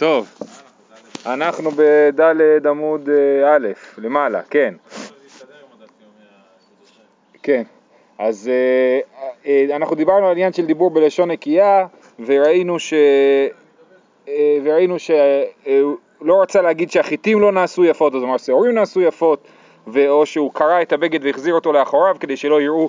טוב, 0.00 0.28
אנחנו 1.26 1.70
בד' 1.70 2.66
עמוד 2.66 3.08
אה, 3.08 3.56
א', 3.56 3.68
למעלה, 3.98 4.42
כן. 4.42 4.74
כן, 7.42 7.62
אז 8.18 8.50
אה, 8.52 9.00
אה, 9.46 9.76
אנחנו 9.76 9.96
דיברנו 9.96 10.26
על 10.26 10.32
עניין 10.32 10.52
של 10.52 10.66
דיבור 10.66 10.90
בלשון 10.90 11.30
נקייה, 11.30 11.86
וראינו 12.26 12.78
ש... 12.78 12.94
וראינו 14.64 14.98
שלא 14.98 16.42
רצה 16.42 16.62
להגיד 16.62 16.90
שהחיטים 16.90 17.40
לא 17.40 17.52
נעשו 17.52 17.84
יפות, 17.84 18.14
אז 18.14 18.22
אמר 18.22 18.36
שעורים 18.36 18.74
נעשו 18.74 19.00
יפות, 19.00 19.48
או 20.08 20.26
שהוא 20.26 20.52
קרע 20.54 20.82
את 20.82 20.92
הבגד 20.92 21.24
והחזיר 21.24 21.54
אותו 21.54 21.72
לאחוריו 21.72 22.16
כדי 22.20 22.36
שלא 22.36 22.60
יראו 22.60 22.88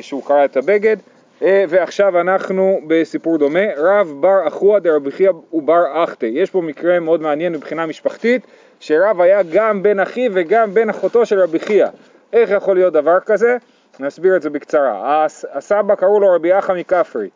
שהוא 0.00 0.24
קרע 0.24 0.44
את 0.44 0.56
הבגד. 0.56 0.96
אה, 1.42 1.64
ועכשיו 1.68 2.20
אנחנו 2.20 2.80
בסיפור 2.86 3.38
דומה, 3.38 3.74
רב 3.76 4.12
בר 4.20 4.48
אחוה 4.48 4.80
דרבי 4.80 5.10
חייא 5.10 5.30
ובר 5.52 6.04
אחתה. 6.04 6.26
יש 6.26 6.50
פה 6.50 6.60
מקרה 6.60 7.00
מאוד 7.00 7.22
מעניין 7.22 7.52
מבחינה 7.52 7.86
משפחתית, 7.86 8.46
שרב 8.80 9.20
היה 9.20 9.42
גם 9.52 9.82
בן 9.82 10.00
אחיו 10.00 10.30
וגם 10.34 10.74
בן 10.74 10.90
אחותו 10.90 11.26
של 11.26 11.40
רבי 11.40 11.58
חייא. 11.58 11.86
איך 12.32 12.50
יכול 12.50 12.76
להיות 12.76 12.92
דבר 12.92 13.20
כזה? 13.20 13.56
נסביר 14.00 14.36
את 14.36 14.42
זה 14.42 14.50
בקצרה. 14.50 15.26
הסבא 15.52 15.94
קראו 15.94 16.20
לו 16.20 16.34
רבי 16.34 16.48
יחא 16.48 16.72
מכפרי. 16.72 17.28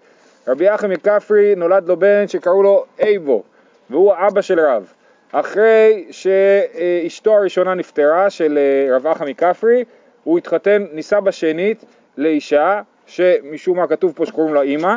רבי 0.49 0.65
יחא 0.65 0.87
מכפרי 0.87 1.55
נולד 1.55 1.89
לו 1.89 1.97
בן 1.97 2.29
שקראו 2.29 2.63
לו 2.63 2.85
אייבו, 3.01 3.43
והוא 3.91 4.13
האבא 4.13 4.41
של 4.41 4.61
רב. 4.61 4.93
אחרי 5.33 6.07
שאשתו 6.11 7.35
הראשונה 7.37 7.75
נפטרה, 7.75 8.31
של 8.31 8.59
אה, 8.59 8.97
רב 8.97 9.07
יחא 9.07 9.25
מכפרי, 9.25 9.85
הוא 10.25 10.39
התחתן, 10.39 10.85
נישא 10.93 11.21
בשנית 11.21 11.85
לאישה 12.17 12.81
שמשום 13.07 13.77
מה 13.77 13.87
כתוב 13.87 14.13
פה 14.17 14.27
שקוראים 14.27 14.55
לה 14.55 14.63
אימא, 14.63 14.97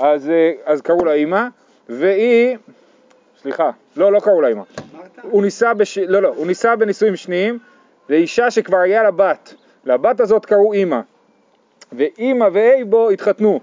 אז, 0.00 0.30
אה, 0.30 0.52
אז 0.64 0.80
קראו 0.80 1.04
לה 1.04 1.12
אימא, 1.12 1.46
והיא, 1.88 2.56
סליחה, 3.42 3.70
לא, 3.96 4.12
לא 4.12 4.20
קראו 4.20 4.40
לה 4.40 4.48
אימא, 4.48 4.62
הוא 5.22 5.42
ניסה, 5.42 5.74
בש... 5.74 5.98
לא, 5.98 6.22
לא, 6.22 6.28
הוא 6.28 6.46
ניסה 6.46 6.76
בנישואים 6.76 7.16
שניים 7.16 7.58
לאישה 8.08 8.50
שכבר 8.50 8.78
היה 8.78 9.02
לה 9.02 9.10
בת, 9.10 9.54
לבת 9.84 10.20
הזאת 10.20 10.46
קראו 10.46 10.72
אימא, 10.72 11.00
ואימא 11.92 12.48
ואייבו 12.52 13.10
התחתנו, 13.10 13.60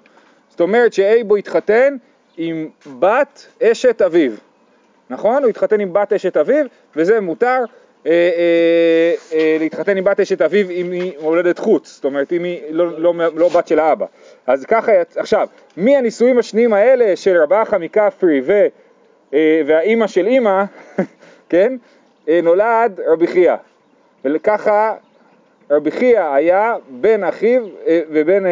זאת 0.50 0.62
אומרת 0.62 0.94
שאייבו 0.94 1.36
התחתן 1.36 1.98
עם 2.38 2.70
בת 3.00 3.48
אשת 3.64 4.02
אביו, 4.02 4.32
נכון? 5.10 5.44
הוא 5.44 5.50
התחתן 5.50 5.80
עם 5.80 5.94
בת 5.94 6.14
אשת 6.14 6.38
אביו, 6.38 6.66
וזה 6.96 7.22
מותר, 7.22 7.60
להתחתן 9.60 9.98
עם 9.98 10.04
בת 10.04 10.20
אשת 10.20 10.42
אביו 10.42 10.70
אם 10.70 10.92
היא 10.92 11.14
מולדת 11.22 11.60
חוץ, 11.60 11.96
זאת 11.96 12.06
אומרת 12.06 12.34
אם 12.34 12.44
היא 12.44 12.62
לא, 12.70 13.00
לא, 13.00 13.14
לא 13.36 13.50
בת 13.50 13.68
של 13.68 13.80
האבא. 13.80 14.06
אז 14.48 14.66
ככה, 14.66 14.92
עכשיו, 15.16 15.48
מהנישואים 15.78 16.38
השניים 16.38 16.74
האלה 16.74 17.16
של 17.16 17.38
רבה 17.42 17.62
אחא 17.62 17.78
מכפרי 17.78 18.42
ו, 18.46 18.68
והאימא 19.66 20.08
של 20.08 20.28
אימא, 20.28 20.64
כן, 21.50 21.76
נולד 22.28 23.00
רבי 23.08 23.28
חייא. 23.28 23.56
וככה 24.26 24.96
רבי 25.72 25.92
חייא 25.92 26.34
היה 26.34 26.76
בן 26.90 27.24
אחיו 27.24 27.62
ובן, 27.88 28.44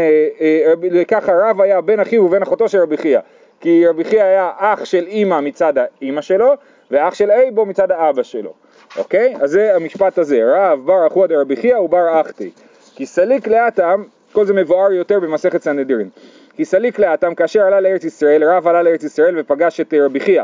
וככה 0.91 1.31
רב 1.35 1.61
היה 1.61 1.81
בן 1.81 1.99
אחיו 1.99 2.23
ובן 2.23 2.41
אחותו 2.41 2.69
של 2.69 2.77
רבי 2.77 2.97
חייא. 2.97 3.19
כי 3.59 3.87
רבי 3.87 4.03
חייא 4.03 4.23
היה 4.23 4.51
אח 4.57 4.85
של 4.85 5.07
אימא 5.07 5.39
מצד 5.39 5.73
האימא 5.77 6.21
שלו 6.21 6.53
ואח 6.91 7.13
של 7.13 7.31
אייבו 7.31 7.65
מצד 7.65 7.91
האבא 7.91 8.23
שלו. 8.23 8.53
אוקיי? 8.97 9.35
אז 9.41 9.51
זה 9.51 9.75
המשפט 9.75 10.17
הזה, 10.17 10.41
רב 10.45 10.85
בר 10.85 11.07
אחוה 11.07 11.27
דרבי 11.27 11.55
חייא 11.55 11.77
ובר 11.77 12.21
אחתי. 12.21 12.51
כי 12.95 13.05
סליק 13.05 13.47
לאטם, 13.47 14.03
כל 14.31 14.45
זה 14.45 14.53
מבואר 14.53 14.91
יותר 14.91 15.19
במסכת 15.19 15.63
סנהדרין. 15.63 16.09
כי 16.55 16.65
סליק 16.65 16.99
לאטם, 16.99 17.35
כאשר 17.35 17.61
עלה 17.61 17.79
לארץ 17.79 18.03
ישראל, 18.03 18.43
רב 18.43 18.67
עלה 18.67 18.81
לארץ 18.81 19.03
ישראל 19.03 19.39
ופגש 19.39 19.81
את 19.81 19.93
רבי 19.93 20.19
חייא. 20.19 20.43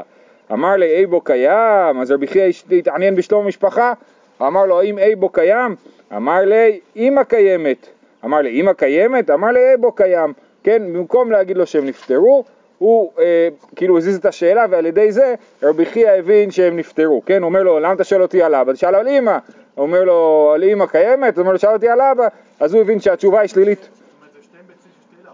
אמר 0.52 0.76
לי, 0.76 0.86
אייבו 0.86 1.22
קיים? 1.22 2.00
אז 2.02 2.12
רבי 2.12 2.28
חייא 2.28 2.52
התעניין 2.78 3.16
בשלום 3.16 3.46
המשפחה? 3.46 3.94
אמר 4.42 4.66
לו, 4.66 4.80
האם 4.80 5.00
אייבו 5.00 5.30
קיים? 5.30 5.76
אמר 6.16 6.40
לי, 6.46 6.80
אמא 6.96 7.24
קיימת. 7.24 7.88
אמר 8.26 8.38
לי, 8.38 8.62
אמא 8.62 8.74
קיימת? 8.74 9.30
אמר 9.30 9.48
לי, 9.48 9.60
אייבו 9.60 9.92
קיים. 9.92 10.34
כן, 10.64 10.94
במקום 10.94 11.32
להגיד 11.32 11.58
לו 11.58 11.66
שהם 11.66 11.86
נפטרו, 11.86 12.44
הוא 12.80 13.12
אה, 13.20 13.50
כאילו 13.76 13.98
הזיז 13.98 14.18
את 14.18 14.26
השאלה 14.26 14.66
ועל 14.70 14.86
ידי 14.86 15.12
זה 15.12 15.36
רבי 15.64 15.86
חייא 15.86 16.10
הבין 16.10 16.52
שהם 16.52 16.78
נפטרו, 16.78 17.22
כן? 17.26 17.42
הוא 17.42 17.50
אומר 17.50 17.64
לו 17.64 17.80
למה 17.80 17.94
אתה 17.94 18.04
שואל 18.04 18.22
אותי 18.22 18.44
על 18.44 18.56
אבא? 18.56 18.74
תשאל 18.74 18.96
על 18.96 19.08
אימא, 19.08 19.38
הוא 19.76 19.84
אומר 19.84 20.04
לו 20.04 20.52
על 20.56 20.64
אימא 20.64 20.86
קיימת? 20.86 21.36
הוא 21.36 21.42
אומר 21.42 21.52
לו 21.52 21.60
שאל 21.60 21.74
אותי 21.74 21.90
על 21.90 22.02
אבא, 22.02 22.28
אז 22.60 22.74
הוא 22.74 22.82
הבין 22.82 23.00
שהתשובה 23.00 23.40
היא 23.40 23.48
שלילית. 23.48 23.90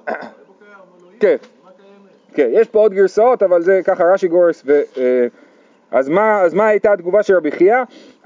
כן, 1.20 1.36
כן, 2.34 2.50
יש 2.52 2.68
פה 2.68 2.80
עוד 2.80 2.94
גרסאות 2.94 3.44
אבל 3.44 3.62
זה 3.62 3.82
ככה 3.86 4.04
רש"י 4.04 4.28
גורס 4.28 4.64
ו... 4.66 4.82
אה, 4.98 5.28
אז 5.92 6.10
מה, 6.10 6.42
אז 6.42 6.54
מה 6.54 6.68
הייתה 6.68 6.94
התגובה 6.94 7.24
של 7.24 7.36
רבי 7.36 7.52
חייא? 7.52 7.78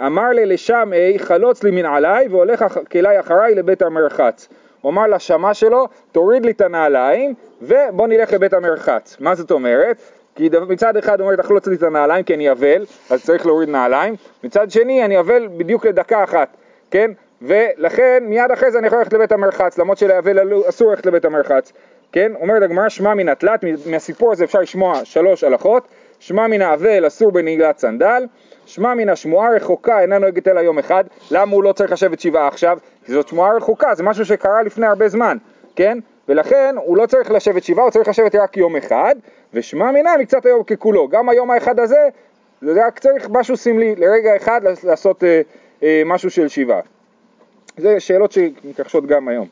אמר 0.06 0.30
לי 0.30 0.46
לשם 0.46 0.90
אי 0.94 1.20
חלוץ 1.20 1.64
לי 1.64 1.72
מנעלי 1.72 2.28
והולך 2.30 2.66
כלי 2.92 3.20
אחריי 3.20 3.56
לבית 3.56 3.82
המרחץ 3.82 4.50
הוא 4.82 4.92
אמר 4.92 5.08
לשמה 5.08 5.54
שלו, 5.54 5.88
תוריד 6.12 6.46
לי 6.46 6.52
את 6.52 6.62
הנעליים 6.62 7.34
ובוא 7.62 8.08
נלך 8.08 8.34
לבית 8.34 8.54
המרחץ. 8.54 9.18
מה 9.20 9.36
זאת 9.36 9.52
אומרת? 9.52 9.98
כי 10.36 10.50
מצד 10.70 10.98
אחד 10.98 11.22
אומר 11.22 11.36
תחלוץ 11.36 11.68
לי 11.68 11.76
את 11.76 11.84
הנעליים 11.84 12.24
כי 12.24 12.34
אני 12.34 12.52
אבל, 12.52 12.86
אז 13.10 13.24
צריך 13.24 13.46
להוריד 13.46 13.70
נעליים, 13.70 14.16
מצד 14.44 14.72
שני 14.72 15.06
אני 15.06 15.20
אבל 15.20 15.48
בדיוק 15.58 15.86
לדקה 15.86 16.24
אחת, 16.24 16.58
כן? 16.92 17.12
ולכן 17.42 18.24
מיד 18.28 18.52
אחרי 18.52 18.72
זה 18.72 18.80
אני 18.80 18.88
יכול 18.88 19.00
ללכת 19.00 19.14
לבית 19.14 19.32
המרחץ, 19.32 19.78
למרות 19.78 19.98
שלאבל 19.98 20.64
אסור 20.70 20.90
ללכת 20.90 21.06
לבית 21.06 21.26
המרחץ, 21.26 21.74
כן? 22.12 22.32
אומרת 22.42 22.64
הגמרא 22.64 22.90
שמע 22.90 23.14
מן 23.14 23.30
התלת, 23.30 23.64
מהסיפור 23.86 24.32
הזה 24.32 24.44
אפשר 24.44 24.60
לשמוע 24.60 25.06
שלוש 25.06 25.44
הלכות, 25.44 25.88
שמע 26.20 26.48
מן 26.48 26.62
האבל 26.62 27.08
אסור 27.08 27.32
בנעילת 27.32 27.78
סנדל, 27.78 28.26
שמע 28.66 28.94
מן 28.94 29.10
השמועה 29.10 29.50
רחוקה 29.56 30.00
אינה 30.02 30.18
נוהגת 30.18 30.48
אלא 30.48 30.60
יום 30.60 30.80
אחד, 30.80 31.04
למה 31.32 31.52
הוא 31.52 31.64
לא 31.64 31.72
צריך 31.72 31.92
לשבת 31.92 32.20
שבעה 32.20 32.48
עכשיו? 32.48 32.78
זאת 33.14 33.28
שמועה 33.28 33.56
רחוקה, 33.56 33.96
זה 33.96 34.04
משהו 34.04 34.26
שקרה 34.26 34.64
לפני 34.64 34.86
הרבה 34.88 35.10
זמן, 35.10 35.38
כן? 35.76 35.98
ולכן 36.30 36.76
הוא 36.78 36.98
לא 36.98 37.06
צריך 37.06 37.32
לשבת 37.32 37.64
שבעה, 37.64 37.84
הוא 37.84 37.92
צריך 37.92 38.08
לשבת 38.08 38.36
רק 38.36 38.58
יום 38.58 38.76
אחד, 38.76 39.16
ושמע 39.54 39.92
מינה 39.92 40.18
מקצת 40.20 40.46
היום 40.46 40.64
ככולו. 40.64 41.08
גם 41.08 41.30
היום 41.30 41.52
האחד 41.52 41.80
הזה, 41.80 42.10
זה 42.62 42.86
רק 42.88 43.00
צריך 43.00 43.30
משהו 43.30 43.58
סמלי, 43.58 43.96
לרגע 43.96 44.36
אחד 44.36 44.62
לעשות 44.84 45.24
אה, 45.24 45.42
אה, 45.84 46.02
משהו 46.06 46.30
של 46.30 46.48
שבעה. 46.48 46.80
זה 47.78 48.00
שאלות 48.00 48.32
שמתרחשות 48.32 49.06
גם 49.06 49.28
היום. 49.28 49.48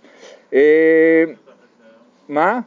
אה, 0.54 1.24
מה? 2.30 2.60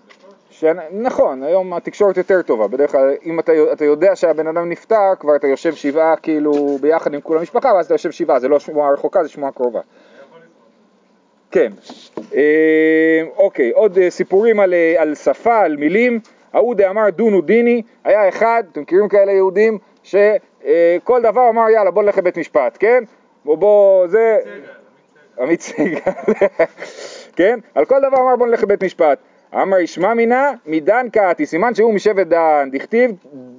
ש... 0.51 0.65
נכון, 0.93 1.43
היום 1.43 1.73
התקשורת 1.75 2.17
יותר 2.17 2.43
טובה, 2.43 2.69
בדרך 2.69 2.93
כלל 2.93 3.15
אם 3.25 3.41
אתה, 3.41 3.53
אתה 3.73 3.85
יודע 3.85 4.17
שהבן 4.17 4.47
אדם 4.47 4.69
נפטר, 4.69 5.15
כבר 5.21 5.37
אתה 5.37 5.47
יושב 5.47 5.75
שבעה 5.75 6.17
כאילו 6.17 6.79
ביחד 6.81 7.15
עם 7.15 7.21
כל 7.21 7.39
המשפחה, 7.39 7.73
ואז 7.75 7.87
אתה 7.87 7.95
יושב 7.95 8.11
שבעה, 8.11 8.39
זה 8.39 8.49
לא 8.49 8.59
שמועה 8.59 8.93
רחוקה, 8.93 9.23
זה 9.23 9.29
שמועה 9.29 9.53
קרובה. 9.53 9.81
כן, 11.51 11.73
אה, 12.35 13.23
אוקיי, 13.37 13.71
עוד 13.71 13.99
אה, 13.99 14.11
סיפורים 14.11 14.61
על, 14.61 14.75
אה, 14.75 14.95
על 14.99 15.15
שפה, 15.15 15.59
על 15.59 15.77
מילים, 15.77 16.21
ההוא 16.53 16.75
דאמר 16.75 17.11
דונו 17.11 17.41
דיני, 17.41 17.83
היה 18.05 18.29
אחד, 18.29 18.63
אתם 18.73 18.81
מכירים 18.81 19.09
כאלה 19.09 19.33
יהודים, 19.33 19.79
שכל 20.03 21.23
דבר 21.23 21.49
אמר 21.49 21.71
יאללה 21.71 21.91
בוא 21.91 22.03
נלך 22.03 22.19
לבית 22.19 22.37
משפט, 22.39 22.77
כן? 22.81 23.05
בוא 23.45 23.57
בוא, 23.57 24.07
זה... 24.07 24.39
עמית 25.41 25.61
סגל, 25.61 25.99
כן? 27.37 27.59
על 27.75 27.85
כל 27.85 28.01
דבר 28.01 28.21
אמר 28.21 28.37
בוא 28.37 28.47
נלך 28.47 28.63
לבית 28.63 28.85
משפט. 28.85 29.19
אמר 29.55 29.79
ישמע 29.79 30.15
מינה 30.15 30.53
מדן 30.67 31.07
קעתי, 31.13 31.47
סימן 31.47 31.75
שהוא 31.75 31.95
משבט 31.95 32.27
דן, 32.27 32.69
דכתיב 32.73 33.11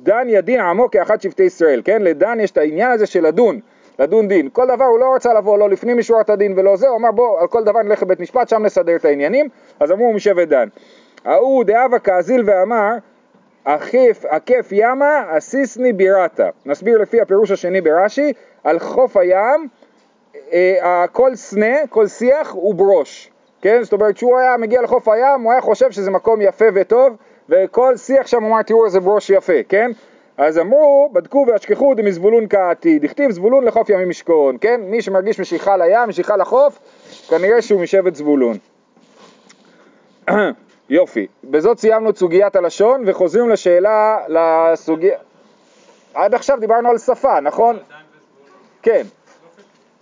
דן 0.04 0.28
ידין 0.30 0.60
עמו 0.60 0.92
כאחד 0.92 1.22
שבטי 1.22 1.44
ישראל, 1.44 1.82
כן? 1.86 2.02
לדן 2.02 2.40
יש 2.40 2.52
את 2.52 2.58
העניין 2.58 2.92
הזה 2.92 3.06
של 3.06 3.28
לדון, 3.28 3.60
לדון 4.02 4.28
דין. 4.28 4.50
כל 4.54 4.68
דבר 4.68 4.86
הוא 4.86 5.00
לא 5.00 5.16
רצה 5.16 5.34
לבוא, 5.34 5.58
לא 5.58 5.70
לפנים 5.70 5.98
משורת 5.98 6.30
הדין 6.30 6.54
ולא 6.58 6.76
זה, 6.76 6.88
הוא 6.88 6.98
אמר 6.98 7.12
בוא, 7.12 7.42
על 7.42 7.48
כל 7.48 7.64
דבר 7.64 7.82
נלך 7.82 8.02
לבית 8.02 8.20
משפט, 8.20 8.50
שם 8.50 8.66
נסדר 8.66 8.96
את 8.96 9.06
העניינים, 9.06 9.50
אז 9.80 9.92
אמרו 9.92 10.14
משבט 10.14 10.48
דן. 10.48 10.68
ההוא 11.26 11.64
דאבה 11.64 12.00
כאזיל 12.00 12.44
ואמר, 12.46 12.92
אכיף, 13.64 14.26
עקף 14.26 14.68
ימה, 14.72 15.24
אסיסני 15.38 15.94
בירתה. 15.94 16.50
נסביר 16.66 16.98
לפי 16.98 17.22
הפירוש 17.22 17.52
השני 17.52 17.82
ברש"י, 17.82 18.34
על 18.64 18.80
חוף 18.80 19.18
הים, 19.18 19.68
אה, 20.54 21.06
כל 21.12 21.36
סנה, 21.36 21.88
כל 21.90 22.08
שיח 22.08 22.52
הוא 22.52 22.76
ברוש. 22.76 23.32
כן? 23.62 23.84
זאת 23.84 23.94
אומרת 23.94 24.18
שהוא 24.18 24.38
היה 24.38 24.58
מגיע 24.58 24.82
לחוף 24.82 25.08
הים, 25.08 25.42
הוא 25.42 25.52
היה 25.52 25.62
חושב 25.62 25.92
שזה 25.92 26.12
מקום 26.12 26.42
יפה 26.42 26.66
וטוב, 26.76 27.16
וכל 27.50 27.98
שיח 27.98 28.28
שם 28.28 28.44
אמר 28.44 28.62
תראו 28.62 28.86
איזה 28.86 29.00
ברוש 29.00 29.30
יפה, 29.30 29.64
כן? 29.70 29.92
אז 30.42 30.58
אמרו, 30.60 31.10
בדקו 31.14 31.46
והשכחו 31.48 31.94
דמזבולון 31.94 32.48
קעתי, 32.48 33.00
דכתיב 33.00 33.32
זבולון 33.32 33.64
לחוף 33.64 33.90
ימים 33.90 34.10
משכון, 34.10 34.58
כן? 34.62 34.82
מי 34.84 35.02
שמרגיש 35.02 35.40
משיכה 35.40 35.78
לים, 35.78 36.10
משיכה 36.10 36.38
לחוף, 36.38 36.80
כנראה 37.30 37.62
שהוא 37.62 37.82
משבט 37.82 38.16
זבולון. 38.16 38.58
יופי, 40.90 41.28
בזאת 41.44 41.80
סיימנו 41.80 42.10
את 42.10 42.18
סוגיית 42.18 42.56
הלשון 42.56 43.04
וחוזרים 43.06 43.50
לשאלה, 43.50 44.18
לסוגיה... 44.28 45.18
עד 46.14 46.36
עכשיו 46.36 46.60
דיברנו 46.60 46.90
על 46.90 46.98
שפה, 46.98 47.40
נכון? 47.40 47.78
כן. 48.82 49.04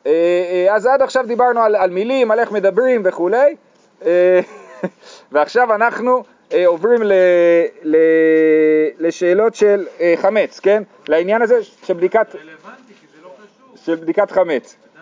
אה, 0.06 0.12
אה, 0.12 0.76
אז 0.76 0.86
עד 0.86 1.02
עכשיו 1.02 1.28
דיברנו 1.28 1.62
על, 1.62 1.76
על 1.76 1.90
מילים, 1.90 2.32
על 2.32 2.40
איך 2.40 2.52
מדברים 2.52 3.02
וכולי, 3.06 3.56
אה, 4.06 4.40
ועכשיו 5.32 5.76
אנחנו 5.76 6.24
עוברים 6.66 7.04
ל, 7.04 7.14
ל, 7.84 7.98
לשאלות 9.00 9.56
של 9.56 9.88
אה, 10.00 10.14
חמץ, 10.18 10.60
כן? 10.60 10.84
לעניין 11.08 11.42
הזה 11.42 11.64
של 11.64 11.94
בדיקת, 11.94 12.36
רלוונטי, 12.36 12.94
כי 13.02 13.08
זה 13.16 13.22
לא 13.24 13.30
קשור. 13.30 13.86
של 13.86 13.96
בדיקת 13.96 14.32
חמץ. 14.32 14.76
לא 14.96 15.00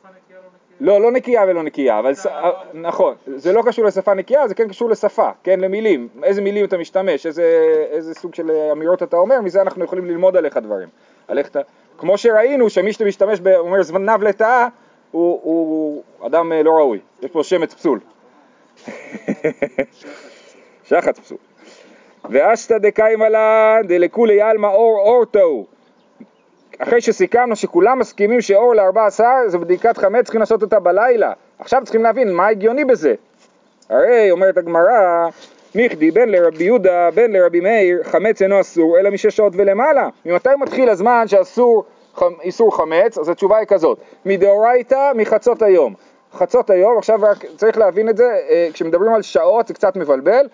לא 0.00 0.10
נקייה. 0.10 0.40
לא, 0.80 1.00
לא 1.00 1.12
נקייה 1.12 1.44
ולא 1.48 1.62
נקייה, 1.62 1.98
אבל 1.98 2.14
ס... 2.14 2.26
נכון, 2.74 3.14
זה 3.36 3.52
לא 3.52 3.62
קשור 3.66 3.84
לשפה 3.84 4.14
נקייה, 4.14 4.48
זה 4.48 4.54
כן 4.54 4.68
קשור 4.68 4.90
לשפה, 4.90 5.30
כן, 5.42 5.60
למילים, 5.60 6.08
איזה 6.22 6.42
מילים 6.42 6.64
אתה 6.64 6.78
משתמש, 6.78 7.26
איזה, 7.26 7.74
איזה 7.90 8.14
סוג 8.14 8.34
של 8.34 8.50
אמירות 8.72 9.02
אתה 9.02 9.16
אומר, 9.16 9.40
מזה 9.40 9.62
אנחנו 9.62 9.84
יכולים 9.84 10.04
ללמוד 10.04 10.36
עליך 10.36 10.56
דברים. 10.56 10.88
על 11.28 11.38
איך 11.38 11.48
אתה... 11.48 11.60
כמו 11.98 12.18
שראינו 12.18 12.70
שמי 12.70 12.92
שמשתמש, 12.92 13.40
ב... 13.40 13.48
אומר 13.48 13.82
זנב 13.82 14.22
לטאה, 14.22 14.68
הוא, 15.10 15.40
הוא 15.42 16.02
אדם 16.26 16.52
אה, 16.52 16.62
לא 16.62 16.70
ראוי, 16.70 16.98
יש 17.22 17.30
פה 17.30 17.44
שמץ 17.44 17.74
פסול. 17.74 18.00
שחץ 20.88 21.18
פסול. 21.18 21.38
ואשתא 22.30 22.78
דקיימא 22.78 23.24
לן 23.24 23.86
דלכולי 23.86 24.42
עלמא 24.42 24.66
אור 24.66 24.98
אורתו 24.98 25.66
אחרי 26.82 27.00
שסיכמנו 27.00 27.56
שכולם 27.56 27.98
מסכימים 27.98 28.40
שאור 28.40 28.74
לארבע 28.74 29.06
עשר 29.06 29.34
זה 29.46 29.58
בדיקת 29.58 29.96
חמץ, 29.96 30.24
צריכים 30.24 30.40
לעשות 30.40 30.62
אותה 30.62 30.80
בלילה. 30.80 31.32
עכשיו 31.58 31.80
צריכים 31.84 32.02
להבין 32.02 32.32
מה 32.32 32.46
הגיוני 32.46 32.84
בזה. 32.84 33.14
הרי 33.88 34.30
אומרת 34.30 34.58
הגמרא, 34.58 35.28
מיכדי 35.74 36.10
בין 36.10 36.28
לרבי 36.28 36.64
יהודה 36.64 37.10
בין 37.14 37.32
לרבי 37.32 37.60
מאיר, 37.60 38.02
חמץ 38.02 38.42
אינו 38.42 38.60
אסור 38.60 38.98
אלא 38.98 39.10
משש 39.10 39.36
שעות 39.36 39.52
ולמעלה. 39.56 40.08
ממתי 40.26 40.48
מתחיל 40.60 40.88
הזמן 40.88 41.28
שאסור 41.28 41.84
איסור 42.42 42.76
חמץ? 42.76 43.18
אז 43.18 43.28
התשובה 43.28 43.56
היא 43.56 43.66
כזאת, 43.66 43.98
מדאורייתא 44.26 45.12
מחצות 45.14 45.62
היום. 45.62 45.94
חצות 46.32 46.70
היום, 46.70 46.98
עכשיו 46.98 47.18
רק 47.22 47.44
צריך 47.56 47.78
להבין 47.78 48.08
את 48.08 48.16
זה, 48.16 48.40
אה, 48.48 48.68
כשמדברים 48.72 49.14
על 49.14 49.22
שעות 49.22 49.66
זה 49.68 49.74
קצת 49.74 49.96
מבלבל, 49.96 50.48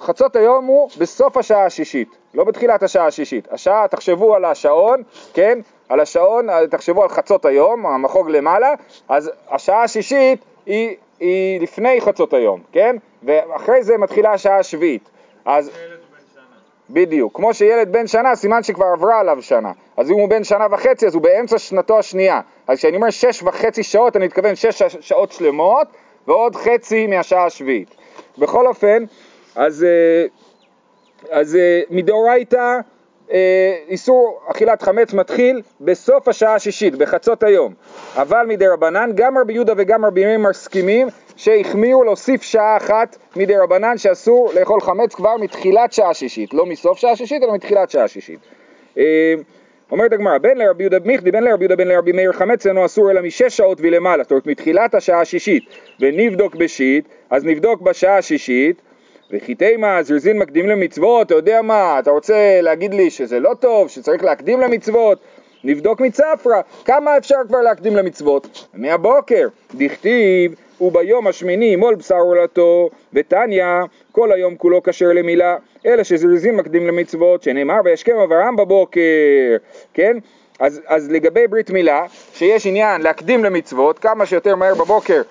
חצות 0.00 0.36
היום 0.36 0.64
הוא 0.64 0.90
בסוף 0.98 1.36
השעה 1.36 1.64
השישית, 1.64 2.08
לא 2.34 2.44
בתחילת 2.44 2.82
השעה 2.82 3.06
השישית. 3.06 3.48
השעה, 3.50 3.88
תחשבו 3.88 4.34
על 4.34 4.44
השעון, 4.44 5.02
כן? 5.34 5.58
על 5.88 6.00
השעון, 6.00 6.46
תחשבו 6.70 7.02
על 7.02 7.08
חצות 7.08 7.44
היום, 7.44 7.86
המחוג 7.86 8.30
למעלה, 8.30 8.74
אז 9.08 9.30
השעה 9.50 9.82
השישית 9.82 10.44
היא, 10.66 10.96
היא 11.20 11.60
לפני 11.60 12.00
חצות 12.00 12.34
היום, 12.34 12.60
כן? 12.72 12.96
ואחרי 13.22 13.82
זה 13.82 13.98
מתחילה 13.98 14.32
השעה 14.32 14.58
השביעית. 14.58 15.08
אז... 15.44 15.70
בדיוק. 16.90 17.36
כמו 17.36 17.54
שילד 17.54 17.92
בן 17.92 18.06
שנה, 18.06 18.36
סימן 18.36 18.62
שכבר 18.62 18.86
עברה 18.86 19.20
עליו 19.20 19.42
שנה. 19.42 19.72
אז 19.96 20.10
אם 20.10 20.14
הוא 20.14 20.28
בן 20.28 20.44
שנה 20.44 20.66
וחצי, 20.70 21.06
אז 21.06 21.14
הוא 21.14 21.22
באמצע 21.22 21.58
שנתו 21.58 21.98
השנייה. 21.98 22.40
אז 22.68 22.78
כשאני 22.78 22.96
אומר 22.96 23.10
שש 23.10 23.42
וחצי 23.42 23.82
שעות, 23.82 24.16
אני 24.16 24.24
מתכוון 24.26 24.56
שש 24.56 24.82
שעות 25.00 25.32
שלמות, 25.32 25.86
ועוד 26.26 26.56
חצי 26.56 27.06
מהשעה 27.06 27.46
השביעית. 27.46 27.94
בכל 28.38 28.66
אופן, 28.66 29.04
אז, 29.56 29.84
אה, 29.84 30.26
אז 31.30 31.56
אה, 31.56 31.80
מדאורייתא 31.90 32.78
אה, 33.32 33.76
איסור 33.88 34.40
אכילת 34.46 34.82
חמץ 34.82 35.12
מתחיל 35.12 35.62
בסוף 35.80 36.28
השעה 36.28 36.54
השישית, 36.54 36.94
בחצות 36.94 37.42
היום. 37.42 37.74
אבל 38.14 38.46
מדי 38.48 38.66
רבנן, 38.66 39.10
גם 39.14 39.38
רבי 39.38 39.52
יהודה 39.52 39.72
וגם 39.76 40.04
רבי 40.04 40.24
מאיר 40.24 40.38
מסכימים 40.38 41.08
שהחמירו 41.36 42.04
להוסיף 42.04 42.42
שעה 42.42 42.76
אחת 42.76 43.16
מדי 43.36 43.56
רבנן 43.56 43.98
שאסור 43.98 44.50
לאכול 44.54 44.80
חמץ 44.80 45.14
כבר 45.14 45.36
מתחילת 45.36 45.92
שעה 45.92 46.14
שישית, 46.14 46.54
לא 46.54 46.66
מסוף 46.66 46.98
שעה 46.98 47.16
שישית 47.16 47.42
אלא 47.42 47.54
מתחילת 47.54 47.90
שעה 47.90 48.08
שישית. 48.08 48.40
אומרת 49.92 50.12
הגמרא, 50.12 50.38
בין 50.38 50.58
לרבי 50.58 50.82
יהודה 50.82 50.98
מיכדי, 51.04 51.30
בין 51.30 51.44
לרבי 51.44 51.64
יהודה, 51.64 51.76
בין 51.76 51.88
לרבי 51.88 52.12
מאיר 52.12 52.32
חמץ 52.32 52.66
אינו 52.66 52.84
אסור 52.84 53.10
אלא 53.10 53.22
משש 53.22 53.56
שעות 53.56 53.78
ולמעלה, 53.80 54.22
זאת 54.22 54.30
אומרת 54.30 54.46
מתחילת 54.46 54.94
השעה 54.94 55.20
השישית, 55.20 55.64
ונבדוק 56.00 56.54
בשיט, 56.54 57.08
אז 57.30 57.44
נבדוק 57.44 57.80
בשעה 57.80 58.18
השישית, 58.18 58.82
וכי 59.30 59.54
תימא 59.54 60.02
זרזין 60.02 60.38
מקדים 60.38 60.68
למצוות, 60.68 61.26
אתה 61.26 61.34
יודע 61.34 61.62
מה, 61.62 61.98
אתה 61.98 62.10
רוצה 62.10 62.60
להגיד 62.62 62.94
לי 62.94 63.10
שזה 63.10 63.40
לא 63.40 63.54
טוב, 63.60 63.88
שצריך 63.88 64.24
להקדים 64.24 64.60
למצוות? 64.60 65.18
נבדוק 65.64 66.00
מצפרא, 66.00 66.60
כמה 66.84 67.16
אפשר 67.18 67.36
כבר 67.48 67.60
להקדים 67.60 67.96
למצוות? 67.96 68.66
מהבוקר, 68.74 69.48
דכתיב 69.74 70.54
וביום 70.80 71.26
השמיני 71.26 71.76
מול 71.76 71.94
בשר 71.94 72.14
עולתו, 72.14 72.90
ותניא 73.12 73.64
כל 74.18 74.32
היום 74.32 74.56
כולו 74.56 74.82
כשר 74.82 75.08
למילה, 75.08 75.56
אלא 75.86 76.04
שזריזים 76.04 76.56
מקדים 76.56 76.86
למצוות, 76.86 77.42
שנאמר 77.42 77.80
וישכם 77.84 78.16
אברהם 78.16 78.56
בבוקר, 78.56 79.00
כן? 79.94 80.16
אז, 80.58 80.80
אז 80.86 81.10
לגבי 81.10 81.46
ברית 81.46 81.70
מילה, 81.70 82.06
שיש 82.34 82.66
עניין 82.66 83.00
להקדים 83.00 83.44
למצוות 83.44 83.98
כמה 83.98 84.26
שיותר 84.26 84.56
מהר 84.56 84.74
בבוקר 84.74 85.22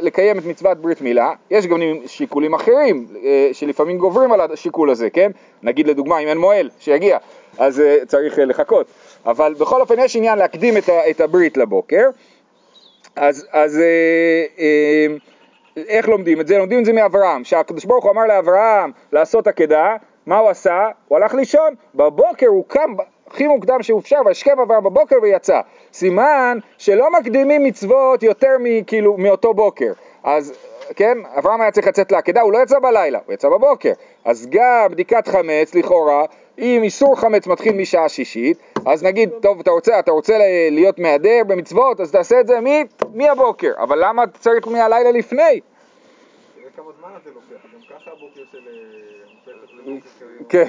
לקיים 0.00 0.38
את 0.38 0.44
מצוות 0.44 0.78
ברית 0.78 1.00
מילה, 1.00 1.32
יש 1.50 1.66
גם 1.66 1.80
שיקולים 2.06 2.54
אחרים 2.54 3.06
אה, 3.24 3.48
שלפעמים 3.52 3.98
גוברים 3.98 4.32
על 4.32 4.40
השיקול 4.40 4.90
הזה, 4.90 5.10
כן? 5.10 5.30
נגיד 5.62 5.86
לדוגמה 5.86 6.18
אם 6.18 6.28
אין 6.28 6.38
מועל 6.38 6.70
שיגיע, 6.78 7.18
אז 7.58 7.80
אה, 7.80 7.96
צריך 8.06 8.38
אה, 8.38 8.44
לחכות, 8.44 8.86
אבל 9.26 9.54
בכל 9.54 9.80
אופן 9.80 9.94
יש 9.98 10.16
עניין 10.16 10.38
להקדים 10.38 10.74
את 11.10 11.20
הברית 11.20 11.56
לבוקר, 11.56 12.08
אז, 13.16 13.46
אז 13.52 13.80
איך 15.76 16.08
לומדים 16.08 16.40
את 16.40 16.46
זה? 16.46 16.58
לומדים 16.58 16.80
את 16.80 16.84
זה 16.84 16.92
מאברהם, 16.92 17.44
שהקדוש 17.44 17.84
ברוך 17.84 18.04
הוא 18.04 18.12
אמר 18.12 18.26
לאברהם 18.26 18.90
לעשות 19.12 19.46
עקדה, 19.46 19.96
מה 20.26 20.38
הוא 20.38 20.48
עשה? 20.50 20.88
הוא 21.08 21.18
הלך 21.18 21.34
לישון, 21.34 21.74
בבוקר 21.94 22.46
הוא 22.46 22.64
קם 22.68 22.94
הכי 23.30 23.46
מוקדם 23.46 23.82
שאופשר, 23.82 24.16
וישכב 24.26 24.60
אברהם 24.60 24.84
בבוקר 24.84 25.16
ויצא. 25.22 25.60
סימן 25.92 26.58
שלא 26.78 27.12
מקדימים 27.12 27.64
מצוות 27.64 28.22
יותר 28.22 28.56
מכאילו 28.60 29.16
מאותו 29.18 29.54
בוקר. 29.54 29.92
אז 30.24 30.52
כן, 30.96 31.18
אברהם 31.38 31.60
היה 31.60 31.70
צריך 31.70 31.86
לצאת 31.86 32.12
לעקדה, 32.12 32.40
הוא 32.40 32.52
לא 32.52 32.62
יצא 32.62 32.78
בלילה, 32.78 33.18
הוא 33.26 33.34
יצא 33.34 33.48
בבוקר. 33.48 33.92
אז 34.24 34.46
גם 34.50 34.88
בדיקת 34.90 35.28
חמץ, 35.28 35.74
לכאורה, 35.74 36.24
אם 36.58 36.80
איסור 36.82 37.20
חמץ 37.20 37.46
מתחיל 37.46 37.76
משעה 37.76 38.08
שישית, 38.08 38.58
אז 38.86 39.02
נגיד, 39.02 39.30
טוב, 39.42 39.60
אתה 39.60 39.70
רוצה, 39.70 39.98
אתה 39.98 40.10
רוצה 40.10 40.38
להיות 40.70 40.98
מהדר 40.98 41.42
במצוות, 41.46 42.00
אז 42.00 42.10
תעשה 42.10 42.40
את 42.40 42.46
זה 42.46 42.58
מהבוקר. 43.14 43.72
אבל 43.78 43.98
למה 44.04 44.24
אתה 44.24 44.38
צריך 44.38 44.68
מהלילה 44.68 45.10
לפני? 45.10 45.60
כמה 46.76 46.84
זמן 47.00 47.08
זה 47.24 47.30
לוקח, 47.34 47.66
גם 47.74 47.80
ככה 47.98 48.10
הבוקר 48.10 48.42
של... 48.52 48.58
אה, 49.86 49.96
כן. 50.48 50.64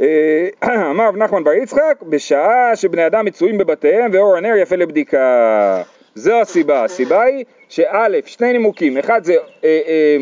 אה, 0.00 0.48
אמר 0.90 1.08
רב 1.08 1.16
נחמן 1.16 1.44
בר 1.44 1.52
יצחק, 1.52 2.02
בשעה 2.02 2.76
שבני 2.76 3.06
אדם 3.06 3.24
מצויים 3.24 3.58
בבתיהם 3.58 4.10
ואור 4.12 4.36
הנר 4.36 4.56
יפה 4.56 4.76
לבדיקה. 4.76 5.82
זו 6.14 6.40
הסיבה, 6.40 6.84
הסיבה 6.84 7.22
היא 7.22 7.44
שא', 7.68 8.06
שני 8.26 8.52
נימוקים, 8.52 8.98
אחד 8.98 9.24
זה 9.24 9.34
אה, 9.64 10.16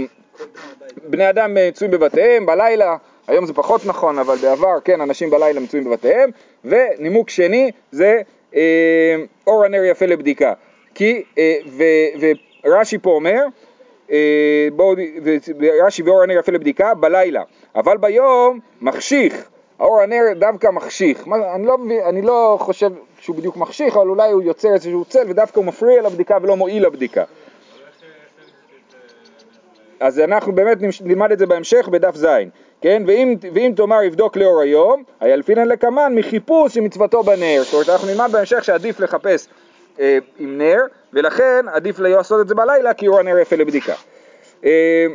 בני 1.09 1.31
אדם 1.31 1.57
מצויים 1.69 1.91
בבתיהם 1.91 2.47
בלילה, 2.47 2.97
היום 3.29 3.47
זה 3.47 3.53
פחות 3.53 3.87
נכון, 3.87 4.19
אבל 4.19 4.37
בעבר 4.37 4.81
כן, 4.85 5.01
אנשים 5.01 5.31
בלילה 5.31 5.61
מצויים 5.61 5.85
בבתיהם, 5.85 6.31
ונימוק 6.65 7.31
שני 7.31 7.71
זה 7.93 8.21
אה, 8.55 9.17
אור 9.47 9.65
הנר 9.65 9.85
יפה 9.85 10.07
לבדיקה. 10.07 10.53
כי, 10.95 11.23
אה, 11.39 11.57
ורש"י 12.65 12.99
פה 12.99 13.11
אומר, 13.11 13.45
אה, 14.11 14.69
רש"י 15.87 16.03
ואור 16.03 16.23
הנר 16.23 16.39
יפה 16.39 16.53
לבדיקה 16.53 16.95
בלילה, 16.95 17.43
אבל 17.75 17.97
ביום 17.97 18.61
מחשיך, 18.81 19.49
האור 19.79 20.01
הנר 20.01 20.23
דווקא 20.37 20.69
מחשיך, 20.71 21.29
אני 21.55 21.67
לא, 21.67 21.77
אני 22.09 22.23
לא 22.23 22.57
חושב 22.61 22.91
שהוא 23.19 23.37
בדיוק 23.37 23.57
מחשיך, 23.57 23.97
אבל 23.97 24.09
אולי 24.09 24.33
הוא 24.33 24.43
יוצר 24.43 24.75
איזשהו 24.75 25.05
צל 25.05 25.25
ודווקא 25.29 25.59
הוא 25.59 25.67
מפריע 25.67 26.03
לבדיקה 26.03 26.37
ולא 26.43 26.57
מועיל 26.57 26.87
לבדיקה. 26.87 27.25
אז 30.05 30.21
אנחנו 30.21 30.53
באמת 30.53 30.79
נלמד 31.05 31.33
את 31.33 31.39
זה 31.39 31.47
בהמשך 31.47 31.89
בדף 31.89 32.17
ז', 32.17 32.27
כן? 32.81 33.03
ואם, 33.07 33.35
ואם 33.55 33.73
תאמר 33.77 34.03
יבדוק 34.03 34.37
לאור 34.37 34.61
היום, 34.61 35.03
הילפינן 35.21 35.69
לקמן 35.69 36.13
מחיפוש 36.15 36.75
שמצוותו 36.75 37.23
בנר. 37.23 37.63
זאת 37.63 37.75
אומרת, 37.75 37.89
אנחנו 37.89 38.09
נלמד 38.09 38.29
בהמשך 38.33 38.65
שעדיף 38.65 39.01
לחפש 39.01 39.49
אה, 40.01 40.19
עם 40.39 40.59
נר, 40.59 40.81
ולכן 41.13 41.65
עדיף 41.73 41.99
לעשות 41.99 42.41
את 42.41 42.49
זה 42.49 42.55
בלילה 42.55 42.95
כי 42.95 43.09
אור 43.09 43.21
הנר 43.21 43.39
יפה 43.39 43.57
לבדיקה. 43.57 43.95
אה, 44.65 45.07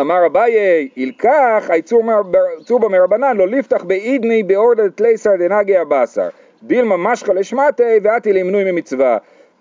אמר 0.00 0.26
אביי, 0.26 0.88
ילקח 0.96 1.64
העיצור 1.68 2.02
בה 2.80 2.88
מרבנן 2.88 3.36
לא 3.36 3.48
לפתח 3.48 3.84
באידני 3.84 4.42
באורדא 4.42 4.88
תליסר 4.94 5.30
דנגי 5.38 5.76
הבשר 5.76 6.28
דילמה 6.62 6.96
משכה 6.96 7.32
לשמטי 7.32 7.98
ואתי 8.02 8.32
לימנוי 8.32 8.72
ממצווה 8.72 9.18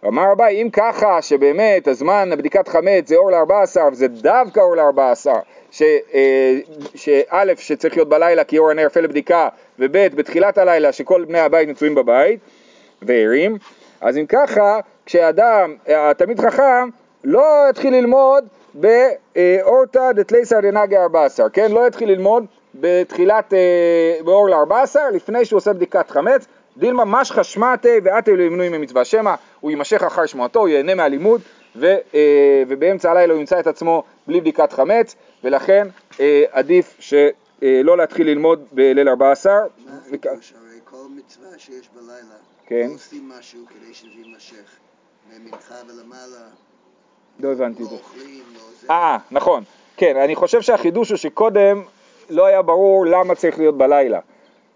אמר 0.08 0.32
אביי, 0.32 0.62
אם 0.62 0.70
ככה 0.70 1.22
שבאמת 1.22 1.88
הזמן 1.88 2.30
הבדיקת 2.34 2.68
חמץ 2.68 3.08
זה 3.08 3.16
אור 3.16 3.32
לארבע 3.32 3.62
עשר 3.62 3.88
וזה 3.92 4.08
דווקא 4.08 4.60
אור 4.60 4.76
לארבע 4.76 5.12
עשר 5.12 5.36
אה, 5.82 6.58
שא' 6.96 7.44
שצריך 7.58 7.96
להיות 7.96 8.10
בלילה 8.10 8.44
כי 8.44 8.58
אור 8.58 8.70
הנר 8.70 8.86
יפה 8.86 9.00
לבדיקה 9.00 9.50
וב' 9.80 9.98
בתחילת 10.16 10.58
הלילה 10.58 10.92
שכל 10.92 11.26
בני 11.26 11.40
הבית 11.40 11.70
מצויים 11.70 11.96
בבית 11.96 12.40
וערים 13.02 13.58
אז 14.02 14.18
אם 14.18 14.26
ככה 14.26 14.80
כשאדם, 15.06 15.76
התלמיד 15.88 16.40
חכם 16.40 16.90
לא 17.24 17.66
יתחיל 17.70 17.94
ללמוד 17.94 18.44
באורתא 18.74 20.12
דתליסר 20.12 20.60
דנגי 20.60 20.98
ארבע 20.98 21.26
עשר, 21.26 21.50
כן? 21.54 21.72
לא 21.72 21.88
יתחיל 21.88 22.10
ללמוד 22.10 22.46
בתחילת, 22.76 23.54
אה, 23.54 24.24
באור 24.26 24.50
לארבע 24.50 24.82
עשר, 24.82 25.10
לפני 25.14 25.46
שהוא 25.46 25.58
עושה 25.58 25.74
בדיקת 25.74 26.10
חמץ, 26.10 26.46
דילמה 26.78 27.06
משחא 27.06 27.44
שמעתי 27.44 27.90
ואתי 28.04 28.32
למנוי 28.32 28.70
ממצווה, 28.70 29.06
שמא 29.06 29.34
הוא 29.60 29.72
יימשך 29.72 30.04
אחר 30.04 30.26
שמועתו, 30.26 30.60
הוא 30.60 30.68
ייהנה 30.68 30.96
מהלימוד, 30.96 31.42
ו, 31.76 31.96
אה, 32.14 32.64
ובאמצע 32.68 33.12
הלילה 33.12 33.34
הוא 33.34 33.40
ימצא 33.40 33.60
את 33.60 33.68
עצמו 33.68 34.04
בלי 34.28 34.42
בדיקת 34.42 34.74
חמץ, 34.74 35.16
ולכן 35.44 35.88
אה, 36.20 36.44
עדיף 36.52 36.96
שלא 37.00 37.98
להתחיל 37.98 38.28
ללמוד 38.28 38.64
בליל 38.72 39.10
14. 39.10 39.54
מה 39.54 39.92
החידוש? 40.02 40.54
הרי 40.54 40.80
כל 40.84 40.98
מצווה 41.18 41.48
שיש 41.58 41.90
בלילה, 41.96 42.36
כן. 42.66 42.88
לא 42.90 42.94
עושים 42.94 43.30
משהו 43.30 43.60
כדי 43.70 43.94
שזה 43.94 44.10
יימשך. 44.24 44.78
ממנחה 45.32 45.76
ולמעלה, 45.88 46.48
לא 47.40 47.52
הבנתי 47.52 47.84
את 47.84 47.88
לא. 47.92 47.98
אוכלים, 47.98 48.44
לא 48.54 48.60
זה. 48.82 48.88
אה, 48.90 49.18
נכון. 49.32 49.64
כן, 49.98 50.18
אני 50.18 50.36
חושב 50.36 50.62
שהחידוש 50.62 51.10
הוא 51.10 51.18
שקודם 51.18 51.82
לא 52.30 52.46
היה 52.46 52.62
ברור 52.62 53.06
למה 53.06 53.36
צריך 53.36 53.60
להיות 53.60 53.78
בלילה. 53.78 54.20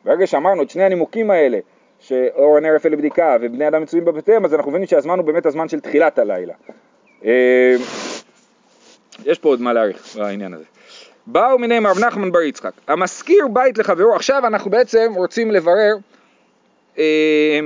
ברגע 0.06 0.28
שאמרנו 0.28 0.64
את 0.64 0.70
שני 0.70 0.84
הנימוקים 0.84 1.32
האלה, 1.32 1.60
שאור 2.00 2.58
הנר 2.58 2.76
יפה 2.76 2.90
לבדיקה 2.90 3.38
ובני 3.42 3.68
אדם 3.68 3.82
מצויים 3.82 4.06
בבתיהם, 4.06 4.46
אז 4.46 4.54
אנחנו 4.54 4.72
מבינים 4.72 4.88
שהזמן 4.88 5.18
הוא 5.18 5.26
באמת 5.26 5.46
הזמן 5.46 5.70
של 5.70 5.80
תחילת 5.80 6.20
הלילה. 6.20 6.54
אה, 7.26 7.76
יש 9.26 9.40
פה 9.40 9.50
עוד 9.50 9.62
מה 9.62 9.74
להעריך 9.74 10.16
בעניין 10.16 10.54
הזה. 10.54 10.64
באו 11.28 11.60
מיני 11.60 11.80
מרב 11.80 12.00
נחמן 12.00 12.32
בר 12.32 12.42
יצחק, 12.42 12.72
המשכיר 12.88 13.48
בית 13.48 13.78
לחברו, 13.78 14.16
עכשיו 14.16 14.48
אנחנו 14.48 14.72
בעצם 14.72 15.14
רוצים 15.16 15.52
לברר 15.52 15.96
אה, 16.98 17.60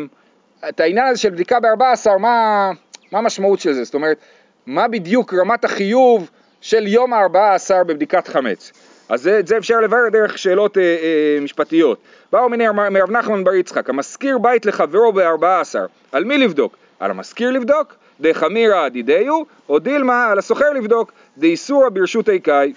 את 0.70 0.80
העניין 0.80 1.08
הזה 1.08 1.20
של 1.20 1.30
בדיקה 1.30 1.60
ב-14, 1.60 2.18
מה, 2.20 2.72
מה 3.12 3.20
המשמעות 3.20 3.60
של 3.60 3.74
זה? 3.74 3.84
זאת 3.84 3.94
אומרת, 3.94 4.18
מה 4.66 4.88
בדיוק 4.88 5.34
רמת 5.34 5.66
החיוב 5.66 6.30
של 6.62 6.88
יום 6.88 7.14
ה-14 7.14 7.84
בבדיקת 7.84 8.28
חמץ? 8.28 8.72
אז 9.12 9.28
את 9.28 9.48
זה 9.48 9.58
אפשר 9.58 9.80
לברר 9.80 10.10
דרך 10.10 10.38
שאלות 10.38 10.78
אה, 10.78 10.84
אה, 10.84 11.38
משפטיות. 11.42 11.98
באו 12.32 12.50
מיני 12.50 12.66
מרב 12.92 13.12
נחמן 13.12 13.44
בר 13.44 13.54
יצחק, 13.54 13.90
המשכיר 13.90 14.38
בית 14.38 14.66
לחברו 14.66 15.14
ב-14, 15.14 15.80
על 16.12 16.24
מי 16.24 16.38
לבדוק? 16.38 16.78
על 17.00 17.12
המשכיר 17.12 17.52
לבדוק? 17.52 17.96
דחמירא 18.22 18.90
דידיו, 18.90 19.42
או 19.70 19.80
דילמה 19.80 20.28
על 20.28 20.40
הסוחר 20.40 20.70
לבדוק, 20.70 21.12
דאיסורא 21.38 21.90
ברשות 21.90 22.30
איכאי. 22.30 22.74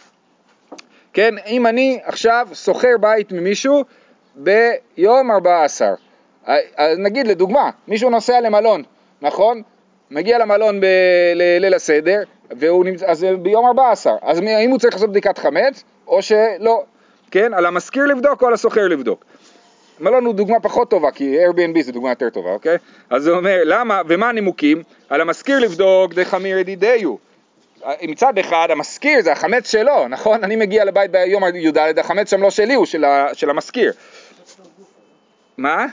כן, 1.12 1.34
אם 1.46 1.66
אני 1.66 1.98
עכשיו 2.04 2.48
שוכר 2.54 2.96
בית 3.00 3.32
ממישהו 3.32 3.84
ביום 4.34 5.30
14, 5.30 5.88
אה, 6.48 6.56
אז 6.76 6.98
נגיד 6.98 7.26
לדוגמה, 7.26 7.70
מישהו 7.88 8.10
נוסע 8.10 8.40
למלון, 8.40 8.82
נכון? 9.22 9.62
מגיע 10.10 10.38
למלון 10.38 10.80
בליל 10.80 11.74
הסדר, 11.74 12.22
והוא 12.50 12.84
נמצא, 12.84 13.06
אז 13.06 13.26
ביום 13.42 13.66
14, 13.66 14.12
אז 14.22 14.38
האם 14.38 14.70
הוא 14.70 14.78
צריך 14.78 14.94
לעשות 14.94 15.10
בדיקת 15.10 15.38
חמץ, 15.38 15.84
או 16.06 16.22
שלא, 16.22 16.84
כן? 17.30 17.54
על 17.54 17.66
המשכיר 17.66 18.06
לבדוק 18.06 18.42
או 18.42 18.46
על 18.46 18.54
הסוחר 18.54 18.88
לבדוק. 18.88 19.24
מלון 20.00 20.24
הוא 20.24 20.34
דוגמה 20.34 20.60
פחות 20.60 20.90
טובה, 20.90 21.10
כי 21.10 21.38
Airbnb 21.46 21.82
זה 21.82 21.92
דוגמה 21.92 22.10
יותר 22.10 22.30
טובה, 22.30 22.50
אוקיי? 22.50 22.76
אז 23.10 23.26
הוא 23.26 23.36
אומר, 23.36 23.60
למה, 23.64 24.02
ומה 24.08 24.28
הנימוקים? 24.28 24.82
על 25.08 25.20
המשכיר 25.20 25.58
לבדוק 25.58 26.14
דחמיר 26.14 26.58
ידידיו. 26.58 27.16
מצד 28.02 28.38
אחד, 28.38 28.68
המשכיר 28.70 29.22
זה 29.22 29.32
החמץ 29.32 29.70
שלו, 29.70 30.08
נכון? 30.08 30.44
אני 30.44 30.56
מגיע 30.56 30.84
לבית 30.84 31.10
ביום 31.10 31.42
י"ד, 31.54 31.98
החמץ 31.98 32.30
שם 32.30 32.42
לא 32.42 32.50
שלי, 32.50 32.74
הוא 32.74 32.86
של, 32.86 33.04
של 33.32 33.50
המשכיר. 33.50 33.92
מה? 35.58 35.86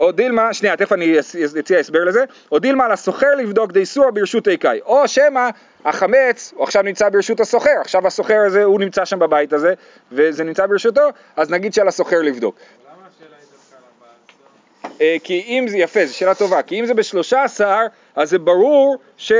או 0.00 0.12
דילמה, 0.12 0.54
שנייה, 0.54 0.76
תכף 0.76 0.92
אני 0.92 1.16
אציע 1.60 1.78
הסבר 1.78 2.04
לזה, 2.04 2.24
או 2.52 2.58
דילמה 2.58 2.84
על 2.84 2.92
הסוחר 2.92 3.34
לבדוק 3.34 3.72
דאיסור 3.72 4.10
ברשות 4.10 4.48
איכאי, 4.48 4.80
או 4.86 5.08
שמא 5.08 5.48
החמץ, 5.84 6.52
הוא 6.56 6.64
עכשיו 6.64 6.82
נמצא 6.82 7.08
ברשות 7.08 7.40
הסוחר, 7.40 7.80
עכשיו 7.80 8.06
הסוחר 8.06 8.38
הזה, 8.46 8.64
הוא 8.64 8.80
נמצא 8.80 9.04
שם 9.04 9.18
בבית 9.18 9.52
הזה, 9.52 9.74
וזה 10.12 10.44
נמצא 10.44 10.66
ברשותו, 10.66 11.08
אז 11.36 11.50
נגיד 11.50 11.74
שעל 11.74 11.88
הסוחר 11.88 12.22
לבדוק. 12.22 12.56
למה 12.56 13.06
השאלה 13.16 13.36
היא 13.40 13.46
דווקא 13.52 13.76
על 13.76 13.82
14? 14.00 15.00
אה, 15.00 15.16
כי 15.24 15.44
אם 15.46 15.68
זה, 15.68 15.78
יפה, 15.78 16.06
זו 16.06 16.16
שאלה 16.16 16.34
טובה, 16.34 16.62
כי 16.62 16.80
אם 16.80 16.86
זה 16.86 16.94
בשלושה 16.94 17.42
עשר, 17.42 17.86
אז 18.16 18.30
זה 18.30 18.38
ברור 18.38 18.96
ש... 19.16 19.32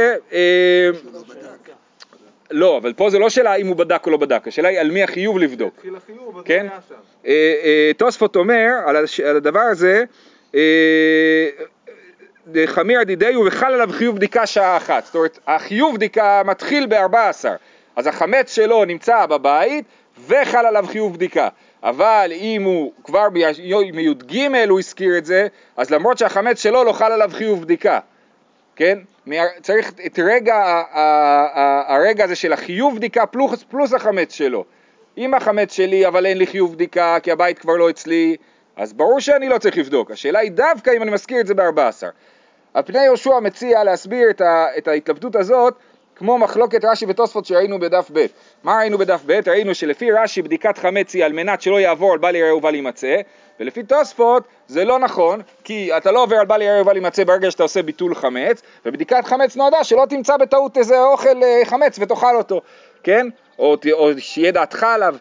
לא 2.51 2.77
אבל 2.77 2.93
פה 2.93 3.11
זה 3.11 3.19
לא 3.19 3.31
שאלה 3.31 3.55
אם 3.55 3.67
הוא 3.67 3.77
בדק 3.77 4.07
או 4.07 4.11
לא 4.11 4.17
בדק, 4.17 4.49
השאלה 4.49 4.69
היא 4.69 4.81
על 4.81 4.91
מי 4.91 5.03
החיוב 5.03 5.39
לבדוק. 5.39 5.75
התחיל 5.75 5.97
החיוב, 5.97 6.43
כן? 6.45 6.67
אה, 7.27 7.55
אה, 7.65 7.91
תוספות 7.97 8.37
אומר 8.37 8.69
על 8.87 8.97
הדבר 9.37 9.61
הזה, 9.61 10.05
אה, 10.55 11.49
חמיר 12.67 13.03
דידיו 13.03 13.41
וחל 13.47 13.73
עליו 13.73 13.89
חיוב 13.93 14.17
בדיקה 14.17 14.47
שעה 14.47 14.77
אחת. 14.77 15.05
זאת 15.05 15.15
אומרת, 15.15 15.39
החיוב 15.47 15.95
בדיקה 15.95 16.43
מתחיל 16.45 16.87
ב-14, 16.87 17.49
אז 17.97 18.07
החמץ 18.07 18.55
שלו 18.55 18.85
נמצא 18.85 19.27
בבית 19.27 19.85
וחל 20.29 20.67
עליו 20.67 20.85
חיוב 20.89 21.15
בדיקה. 21.15 21.49
אבל 21.83 22.31
אם 22.35 22.63
הוא 22.63 22.93
כבר 23.05 23.29
ביום 23.31 23.99
י"ג 23.99 24.39
הוא 24.69 24.79
הזכיר 24.79 25.19
את 25.19 25.25
זה, 25.25 25.47
אז 25.77 25.91
למרות 25.91 26.19
שהחמץ 26.19 26.63
שלו 26.63 26.85
לא 26.85 26.93
חל 26.93 27.13
עליו 27.13 27.31
חיוב 27.35 27.63
בדיקה. 27.63 27.99
כן? 28.77 28.99
צריך 29.63 29.93
את 30.07 30.19
רגע, 30.25 30.83
הרגע 31.87 32.25
הזה 32.25 32.35
של 32.35 32.53
החיוב 32.53 32.97
בדיקה 32.97 33.27
פלוס, 33.27 33.65
פלוס 33.71 33.95
החמץ 33.95 34.33
שלו. 34.33 34.65
אם 35.19 35.35
החמץ 35.35 35.73
שלי 35.73 36.07
אבל 36.07 36.27
אין 36.27 36.39
לי 36.39 36.47
חיוב 36.47 36.75
בדיקה 36.75 37.17
כי 37.23 37.33
הבית 37.33 37.59
כבר 37.59 37.77
לא 37.77 37.91
אצלי, 37.91 38.37
אז 38.77 38.93
ברור 38.93 39.21
שאני 39.21 39.49
לא 39.49 39.59
צריך 39.59 39.79
לבדוק. 39.79 40.11
השאלה 40.11 40.39
היא 40.39 40.53
דווקא 40.53 40.91
אם 40.97 41.03
אני 41.03 41.11
מזכיר 41.11 41.41
את 41.41 41.47
זה 41.47 41.55
ב-14. 41.55 42.07
על 42.75 42.83
פני 42.83 43.05
יהושע 43.05 43.41
מציע 43.41 43.85
להסביר 43.85 44.31
את, 44.31 44.41
ה, 44.41 44.67
את 44.79 44.89
ההתלבטות 44.89 45.37
הזאת 45.37 45.75
כמו 46.17 46.39
מחלוקת 46.39 46.85
רש"י 46.85 47.07
ותוספות 47.09 47.45
שראינו 47.45 47.79
בדף 47.79 48.11
ב'. 48.13 48.27
מה 48.63 48.79
ראינו 48.79 48.99
בדף 48.99 49.23
ב'? 49.27 49.41
ראינו 49.47 49.75
שלפי 49.75 50.13
רש"י 50.13 50.43
בדיקת 50.43 50.79
חמץ 50.79 51.15
היא 51.15 51.25
על 51.25 51.33
מנת 51.33 51.63
שלא 51.63 51.81
יעבור 51.81 52.13
על 52.13 52.19
בל 52.19 52.37
יראה 52.37 52.57
ובל 52.57 52.75
יימצא, 52.75 53.17
ולפי 53.61 53.83
תוספות 53.83 54.43
זה 54.69 54.85
לא 54.85 54.99
נכון, 54.99 55.41
כי 55.65 55.97
אתה 55.97 56.13
לא 56.13 56.23
עובר 56.23 56.37
על 56.37 56.47
בל 56.47 56.63
יראה 56.63 56.83
ובל 56.83 56.97
יימצא 56.97 57.25
ברגע 57.25 57.51
שאתה 57.51 57.63
עושה 57.63 57.83
ביטול 57.83 58.15
חמץ, 58.15 58.63
ובדיקת 58.87 59.25
חמץ 59.25 59.57
נועדה 59.57 59.85
שלא 59.85 60.07
תמצא 60.09 60.37
בטעות 60.37 60.79
איזה 60.79 61.03
אוכל 61.03 61.43
אה, 61.43 61.61
חמץ 61.65 61.99
ותאכל 62.01 62.37
אותו, 62.37 62.61
כן? 63.03 63.27
או, 63.59 63.77
או 63.93 64.11
שיהיה 64.19 64.53
דעתך 64.53 64.83
עליו. 64.83 65.17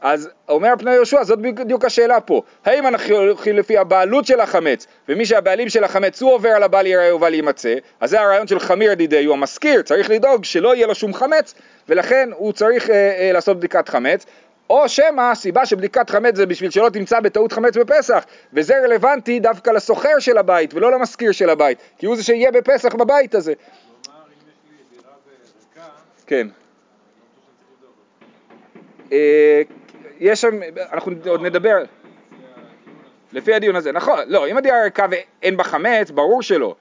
אז 0.00 0.28
אומר 0.48 0.72
פני 0.78 0.94
יהושע, 0.94 1.24
זאת 1.24 1.38
בדיוק 1.38 1.84
השאלה 1.84 2.20
פה. 2.20 2.42
האם 2.64 2.86
אנחנו 2.86 3.16
הולכים 3.16 3.56
לפי 3.56 3.78
הבעלות 3.78 4.26
של 4.26 4.40
החמץ, 4.40 4.86
ומי 5.08 5.26
שהבעלים 5.26 5.68
של 5.68 5.84
החמץ 5.84 6.22
הוא 6.22 6.32
עובר 6.32 6.48
על 6.48 6.62
הבל 6.62 6.86
יראה 6.86 7.14
ובל 7.14 7.34
יימצא, 7.34 7.74
אז 8.00 8.10
זה 8.10 8.20
הרעיון 8.20 8.46
של 8.46 8.58
חמיר 8.58 8.94
דידי, 8.94 9.24
הוא 9.24 9.34
המשכיר, 9.34 9.82
צריך 9.82 10.10
לדאוג 10.10 10.44
שלא 10.44 10.74
יהיה 10.74 10.86
לו 10.86 10.94
שום 10.94 11.14
חמץ, 11.14 11.54
ולכן 11.88 12.30
הוא 12.36 12.52
צריך 12.52 12.90
אה, 12.90 12.94
אה, 12.94 13.32
לעשות 13.32 13.56
בדיקת 13.56 13.88
חמץ. 13.88 14.26
או 14.70 14.88
שמא 14.88 15.30
הסיבה 15.30 15.66
שבדיקת 15.66 16.10
חמץ 16.10 16.36
זה 16.36 16.46
בשביל 16.46 16.70
שלא 16.70 16.88
תמצא 16.88 17.20
בטעות 17.20 17.52
חמץ 17.52 17.76
בפסח, 17.76 18.24
וזה 18.52 18.74
רלוונטי 18.84 19.40
דווקא 19.40 19.70
לסוחר 19.70 20.18
של 20.18 20.38
הבית 20.38 20.74
ולא 20.74 20.92
למשכיר 20.92 21.32
של 21.32 21.50
הבית, 21.50 21.78
כי 21.98 22.06
הוא 22.06 22.16
זה 22.16 22.22
שיהיה 22.22 22.50
בפסח 22.50 22.94
בבית 22.94 23.34
הזה. 23.34 23.52
יש 23.52 23.58
כן. 26.26 26.48
אה, 29.12 29.62
יש 30.20 30.40
שם, 30.40 30.60
אנחנו 30.92 31.12
עוד 31.26 31.42
נדבר, 31.42 31.76
לפי 33.32 33.54
הדיון 33.54 33.76
הזה. 33.76 33.92
נכון, 33.92 34.18
לא, 34.26 34.48
אם 34.48 34.56
הדירה 34.56 34.82
ריקה 34.82 35.06
ואין 35.10 35.56
בה 35.56 35.64
חמץ, 35.64 36.10
ברור 36.10 36.42
שלא. 36.42 36.58
לא. 36.58 36.74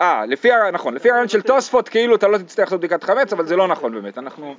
אה, 0.00 0.26
לפי, 0.26 0.48
נכון, 0.72 0.94
לפי 0.94 1.10
הרעיון 1.10 1.28
של 1.28 1.42
תוספות, 1.42 1.88
כאילו 1.88 2.16
אתה 2.16 2.28
לא 2.28 2.38
תצטרך 2.38 2.66
לעשות 2.66 2.80
בדיקת 2.80 3.04
חמץ, 3.04 3.32
אבל 3.32 3.46
זה 3.46 3.56
לא 3.56 3.68
נכון 3.68 3.94
באמת, 3.94 4.18
אנחנו, 4.18 4.54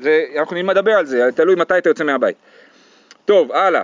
זה, 0.00 0.24
אנחנו 0.38 0.56
נדבר 0.56 0.92
על 0.92 1.06
זה, 1.06 1.28
תלוי 1.34 1.54
מתי 1.54 1.78
אתה 1.78 1.88
יוצא 1.88 2.04
מהבית. 2.04 2.36
טוב, 3.24 3.52
הלאה. 3.52 3.82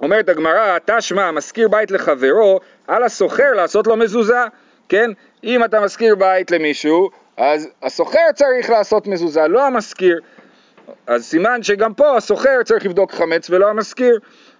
אומרת 0.00 0.28
הגמרא, 0.28 0.78
תשמע, 0.84 1.30
משכיר 1.30 1.68
בית 1.68 1.90
לחברו, 1.90 2.60
על 2.86 3.02
הסוחר 3.02 3.52
לעשות 3.52 3.86
לו 3.86 3.96
מזוזה, 3.96 4.44
כן? 4.88 5.10
אם 5.44 5.64
אתה 5.64 5.80
משכיר 5.80 6.14
בית 6.14 6.50
למישהו, 6.50 7.10
אז 7.36 7.68
הסוחר 7.82 8.32
צריך 8.34 8.70
לעשות 8.70 9.06
מזוזה, 9.06 9.48
לא 9.48 9.66
המשכיר. 9.66 10.20
אז 11.06 11.24
סימן 11.24 11.62
שגם 11.62 11.94
פה 11.94 12.16
הסוחר 12.16 12.62
צריך 12.64 12.86
לבדוק 12.86 13.12
חמץ 13.12 13.50
ולא 13.50 13.68
המשכיר. 13.68 14.18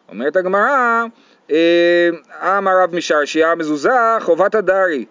אומרת 0.09 0.37
הגמרא, 0.37 1.05
אה, 1.51 2.09
אמר 2.59 2.83
רב 2.83 2.97
משרשיה, 2.97 3.55
מזוזה 3.55 3.91
חובת 4.21 4.55
הדרי. 4.55 5.05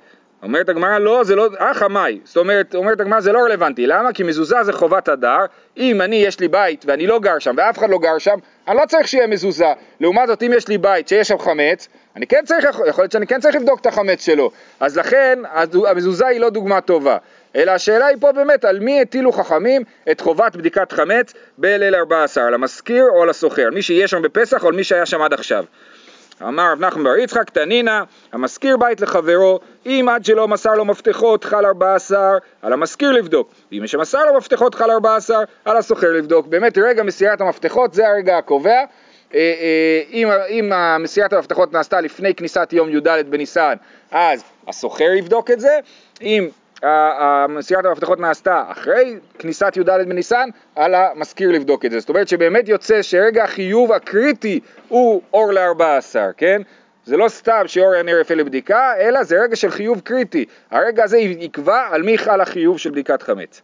אומרת 0.46 0.70
הגמרא, 0.70 1.00
לא, 1.00 1.24
זה 1.24 1.36
לא, 1.36 1.50
אה 1.60 1.74
חמאי. 1.74 2.20
זאת 2.24 2.38
אומרת, 2.38 2.76
אומרת 2.76 3.00
הגמרא, 3.00 3.20
זה 3.20 3.32
לא 3.32 3.40
רלוונטי. 3.40 3.88
למה? 3.88 4.14
כי 4.14 4.24
מזוזה 4.24 4.64
זה 4.64 4.74
חובת 4.74 5.08
הדר. 5.08 5.46
אם 5.78 6.02
אני, 6.02 6.16
יש 6.16 6.40
לי 6.40 6.48
בית 6.48 6.86
ואני 6.88 7.08
לא 7.08 7.20
גר 7.20 7.40
שם 7.40 7.56
ואף 7.58 7.78
אחד 7.78 7.90
לא 7.90 8.00
גר 8.00 8.18
שם, 8.18 8.36
אני 8.68 8.78
לא 8.78 8.82
צריך 8.88 9.08
שיהיה 9.08 9.28
מזוזה. 9.28 9.74
לעומת 10.00 10.28
זאת, 10.28 10.44
אם 10.44 10.52
יש 10.56 10.68
לי 10.68 10.78
בית 10.78 11.08
שיש 11.08 11.28
שם 11.28 11.38
חמץ, 11.40 11.88
אני 12.16 12.28
כן 12.28 12.42
צריך, 12.46 12.66
יכול 12.88 13.04
להיות 13.04 13.12
שאני 13.12 13.28
כן 13.28 13.40
צריך 13.40 13.56
לבדוק 13.56 13.82
את 13.82 13.86
החמץ 13.86 14.26
שלו. 14.26 14.52
אז 14.80 14.98
לכן, 14.98 15.40
המזוזה 15.88 16.28
היא 16.28 16.40
לא 16.40 16.50
דוגמה 16.50 16.82
טובה. 16.82 17.18
אלא 17.56 17.72
השאלה 17.72 18.06
היא 18.06 18.18
פה 18.20 18.32
באמת, 18.32 18.66
על 18.66 18.80
מי 18.80 19.02
הטילו 19.02 19.32
חכמים 19.32 19.82
את 20.12 20.22
חובת 20.22 20.56
בדיקת 20.56 20.92
חמץ 20.92 21.34
בליל 21.58 21.96
14, 21.96 22.48
על 22.48 22.54
המשכיר 22.54 23.06
או 23.16 23.24
על 23.24 23.30
הסוחר, 23.30 23.70
מי 23.74 23.82
שיהיה 23.82 24.08
שם 24.08 24.22
בפסח 24.22 24.64
או 24.64 24.68
על 24.68 24.76
מי 24.76 24.84
שהיה 24.84 25.06
שם 25.06 25.22
עד 25.22 25.34
עכשיו. 25.34 25.66
אמר 26.42 26.72
רב 26.72 26.80
נחמן 26.80 27.04
בר 27.04 27.18
יצחק, 27.18 27.50
תנינא, 27.50 28.02
המשכיר 28.32 28.78
בית 28.78 29.02
לחברו, 29.02 29.60
אם 29.86 30.08
עד 30.12 30.26
שלא 30.26 30.48
מסר 30.48 30.74
לו 30.74 30.86
מפתחות 30.86 31.44
חל 31.44 31.66
14, 31.66 32.38
על 32.62 32.74
המשכיר 32.74 33.12
לבדוק. 33.12 33.52
ואם 33.72 33.82
מי 33.82 33.88
שמסר 33.88 34.26
לו 34.26 34.38
מפתחות 34.38 34.76
חל 34.76 34.92
14, 34.92 35.44
על 35.66 35.78
הסוחר 35.78 36.12
לבדוק. 36.12 36.48
באמת 36.48 36.78
רגע 36.78 37.04
מסירת 37.04 37.42
המפתחות 37.42 37.94
זה 37.94 38.08
הרגע 38.08 38.38
הקובע. 38.38 38.72
אה, 38.72 38.86
אה, 39.34 40.02
אם, 40.12 40.28
אם 40.50 40.72
מסירת 41.04 41.34
המפתחות 41.34 41.74
נעשתה 41.74 42.02
לפני 42.02 42.36
כניסת 42.36 42.70
יום 42.74 42.90
י"ד 42.90 43.08
בניסן, 43.30 43.76
אז 44.12 44.44
הסוחר 44.68 45.12
יבדוק 45.18 45.52
את 45.52 45.60
זה, 45.60 45.80
אם 46.22 46.50
מסירת 47.50 47.86
המפתחות 47.86 48.20
נעשתה 48.20 48.64
אחרי 48.68 49.20
כניסת 49.40 49.78
י"ד 49.78 49.90
בניסן, 49.90 50.50
על 50.76 50.96
המזכיר 50.96 51.52
לבדוק 51.52 51.86
את 51.86 51.92
זה. 51.92 52.00
זאת 52.00 52.10
אומרת 52.10 52.28
שבאמת 52.28 52.70
יוצא 52.70 53.02
שרגע 53.02 53.44
החיוב 53.44 53.92
הקריטי 53.92 54.60
הוא 54.88 55.22
אור 55.34 55.54
ל-14, 55.54 56.16
כן? 56.38 56.62
זה 57.06 57.18
לא 57.18 57.28
סתם 57.28 57.64
שאור 57.66 57.94
הנר 57.94 58.20
יפה 58.22 58.34
לבדיקה, 58.34 58.94
אלא 59.00 59.24
זה 59.24 59.42
רגע 59.44 59.56
של 59.56 59.72
חיוב 59.72 60.00
קריטי. 60.00 60.46
הרגע 60.72 61.04
הזה 61.04 61.18
יקבע 61.18 61.88
על 61.92 62.04
מי 62.04 62.18
חל 62.18 62.42
החיוב 62.42 62.78
של 62.78 62.92
בדיקת 62.92 63.22
חמץ. 63.22 63.62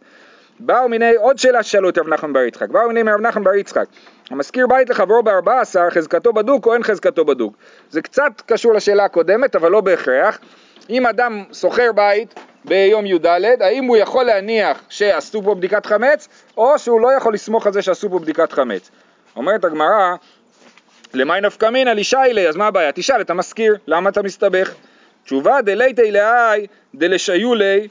באו 0.60 0.88
מיני, 0.88 1.14
עוד 1.16 1.38
שאלה 1.38 1.62
ששאלו 1.62 1.88
את 1.88 1.98
רב 1.98 2.08
נחמן 2.08 2.32
בר 2.32 2.40
יצחק, 2.40 2.68
באו 2.68 2.88
מיני 2.88 3.02
מרב 3.02 3.20
נחמן 3.20 3.44
בר 3.44 3.54
יצחק, 3.54 3.84
המזכיר 4.30 4.66
בית 4.66 4.90
לחברו 4.90 5.22
בארבע 5.22 5.60
עשר, 5.60 5.90
חזקתו 5.90 6.32
בדוק 6.32 6.66
או 6.66 6.74
אין 6.74 6.82
חזקתו 6.82 7.24
בדוק? 7.24 7.56
זה 7.90 8.02
קצת 8.02 8.32
קשור 8.46 8.74
לשאלה 8.74 9.04
הקודמת, 9.04 9.56
אבל 9.56 9.70
לא 9.70 9.80
בהכרח. 9.80 10.38
אם 10.90 11.06
אדם 11.06 11.44
שוכר 11.52 11.92
בית 11.92 12.34
ביום 12.64 13.06
י"ד, 13.06 13.26
האם 13.60 13.84
הוא 13.84 13.96
יכול 13.96 14.24
להניח 14.24 14.82
שעשו 14.88 15.42
פה 15.42 15.54
בדיקת 15.54 15.86
חמץ, 15.86 16.28
או 16.56 16.78
שהוא 16.78 17.00
לא 17.00 17.12
יכול 17.16 17.34
לסמוך 17.34 17.66
על 17.66 17.72
זה 17.72 17.82
שעשו 17.82 18.10
פה 18.10 18.18
בדיקת 18.18 18.52
חמץ? 18.52 18.90
אומרת 19.36 19.64
הגמרא, 19.64 20.14
למאי 21.14 21.40
נפקא 21.40 21.66
מינא 21.66 21.90
לישיילי, 21.90 22.48
אז 22.48 22.56
מה 22.56 22.66
הבעיה? 22.66 22.92
תשאל 22.92 23.20
את 23.20 23.30
המזכיר, 23.30 23.76
למה 23.86 24.10
אתה 24.10 24.22
מסתבך? 24.22 24.74
תשובה 25.24 25.62
דליתי 25.62 26.10
להי 26.10 26.66
דלשיולי 26.94 27.88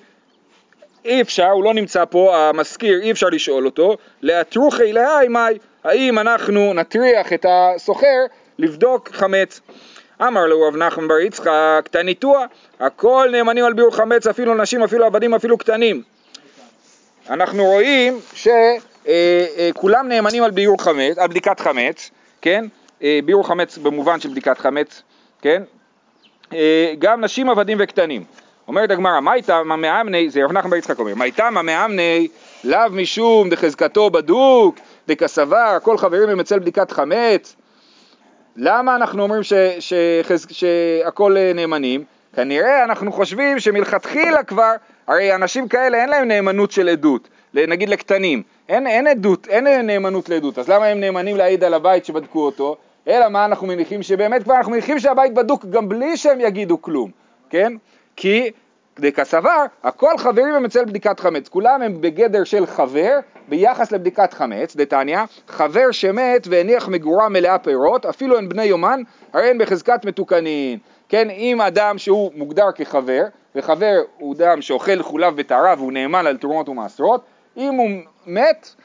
אי 1.05 1.21
אפשר, 1.21 1.49
הוא 1.49 1.63
לא 1.63 1.73
נמצא 1.73 2.05
פה, 2.05 2.37
המזכיר, 2.37 3.01
אי 3.01 3.11
אפשר 3.11 3.27
לשאול 3.27 3.65
אותו, 3.65 3.97
לאתרוכי 4.21 4.93
להי 4.93 5.27
מאי, 5.27 5.57
האם 5.83 6.19
אנחנו 6.19 6.73
נטריח 6.73 7.33
את 7.33 7.45
הסוחר 7.49 8.25
לבדוק 8.59 9.09
חמץ. 9.13 9.61
אמר 10.27 10.45
לו 10.45 10.61
רב 10.61 10.75
נחמן 10.75 11.07
בר 11.07 11.19
יצחק, 11.19 11.87
תניתוע, 11.91 12.45
הכל 12.79 13.29
נאמנים 13.31 13.65
על 13.65 13.73
ביאור 13.73 13.95
חמץ, 13.95 14.27
אפילו 14.27 14.55
נשים, 14.55 14.83
אפילו 14.83 15.05
עבדים, 15.05 15.33
אפילו 15.33 15.57
קטנים. 15.57 16.03
אנחנו 17.29 17.65
רואים 17.65 18.19
שכולם 18.33 20.07
נאמנים 20.07 20.43
על 20.43 20.51
ביאור 20.51 20.83
חמץ, 20.83 21.17
על 21.17 21.27
בדיקת 21.27 21.59
חמץ, 21.59 22.09
כן? 22.41 22.65
אה, 23.03 23.19
ביאור 23.25 23.47
חמץ 23.47 23.77
במובן 23.77 24.19
של 24.19 24.29
בדיקת 24.29 24.57
חמץ, 24.57 25.01
כן? 25.41 25.63
אה, 26.53 26.93
גם 26.99 27.21
נשים, 27.21 27.49
עבדים 27.49 27.77
וקטנים. 27.81 28.23
אומרת 28.67 28.91
הגמרא, 28.91 29.19
מה 29.19 29.33
איתה 29.33 29.63
מאמני, 29.63 30.29
זה 30.29 30.43
רב 30.43 30.51
נחמן 30.51 30.69
בר 30.69 30.77
יצחק 30.77 30.99
אומר, 30.99 31.15
מה 31.15 31.25
איתה 31.25 31.49
מאמני, 31.49 32.27
לאו 32.63 32.79
משום 32.91 33.49
דחזקתו 33.49 34.09
בדוק, 34.09 34.75
דכסבר, 35.07 35.77
כל 35.83 35.97
חברים 35.97 36.29
הם 36.29 36.39
אצל 36.39 36.59
בדיקת 36.59 36.91
חמץ. 36.91 37.55
למה 38.55 38.95
אנחנו 38.95 39.23
אומרים 39.23 39.43
ש, 39.43 39.53
שחז, 39.79 40.47
שהכל 40.51 41.37
אה, 41.37 41.51
נאמנים? 41.55 42.03
כנראה 42.35 42.83
אנחנו 42.83 43.11
חושבים 43.11 43.59
שמלכתחילה 43.59 44.43
כבר, 44.43 44.71
הרי 45.07 45.35
אנשים 45.35 45.67
כאלה 45.67 45.97
אין 45.97 46.09
להם 46.09 46.27
נאמנות 46.27 46.71
של 46.71 46.89
עדות, 46.89 47.29
נגיד 47.53 47.89
לקטנים, 47.89 48.43
אין, 48.69 48.87
אין 48.87 49.07
עדות, 49.07 49.47
אין 49.47 49.67
נאמנות 49.67 50.29
לעדות, 50.29 50.59
אז 50.59 50.69
למה 50.69 50.85
הם 50.85 50.99
נאמנים 50.99 51.37
להעיד 51.37 51.63
על 51.63 51.73
הבית 51.73 52.05
שבדקו 52.05 52.45
אותו? 52.45 52.77
אלא 53.07 53.29
מה 53.29 53.45
אנחנו 53.45 53.67
מניחים? 53.67 54.03
שבאמת 54.03 54.43
כבר 54.43 54.55
אנחנו 54.55 54.71
מניחים 54.71 54.99
שהבית 54.99 55.33
בדוק 55.33 55.65
גם 55.65 55.89
בלי 55.89 56.17
שהם 56.17 56.41
יגידו 56.41 56.81
כלום, 56.81 57.11
כן? 57.49 57.73
כי 58.15 58.51
דקסבר, 58.99 59.65
הכל 59.83 60.17
חברים 60.17 60.53
הם 60.53 60.65
אצל 60.65 60.85
בדיקת 60.85 61.19
חמץ, 61.19 61.47
כולם 61.49 61.81
הם 61.81 62.01
בגדר 62.01 62.43
של 62.43 62.65
חבר 62.65 63.19
ביחס 63.47 63.91
לבדיקת 63.91 64.33
חמץ, 64.33 64.75
דתניא, 64.75 65.19
חבר 65.47 65.91
שמת 65.91 66.47
והניח 66.49 66.87
מגורה 66.87 67.29
מלאה 67.29 67.57
פירות, 67.57 68.05
אפילו 68.05 68.37
הן 68.37 68.49
בני 68.49 68.63
יומן, 68.63 69.01
הרי 69.33 69.49
הן 69.49 69.57
בחזקת 69.57 70.05
מתוקנין. 70.05 70.79
כן, 71.09 71.29
אם 71.29 71.61
אדם 71.61 71.97
שהוא 71.97 72.31
מוגדר 72.35 72.71
כחבר, 72.75 73.23
וחבר 73.55 74.01
הוא 74.17 74.35
אדם 74.35 74.61
שאוכל 74.61 75.01
חולב 75.03 75.33
וטהרה 75.37 75.73
והוא 75.77 75.91
נאמן 75.91 76.27
על 76.27 76.37
תרומות 76.37 76.69
ומעשרות, 76.69 77.21
אם 77.57 77.73
הוא 77.73 77.89
מת, 78.27 78.75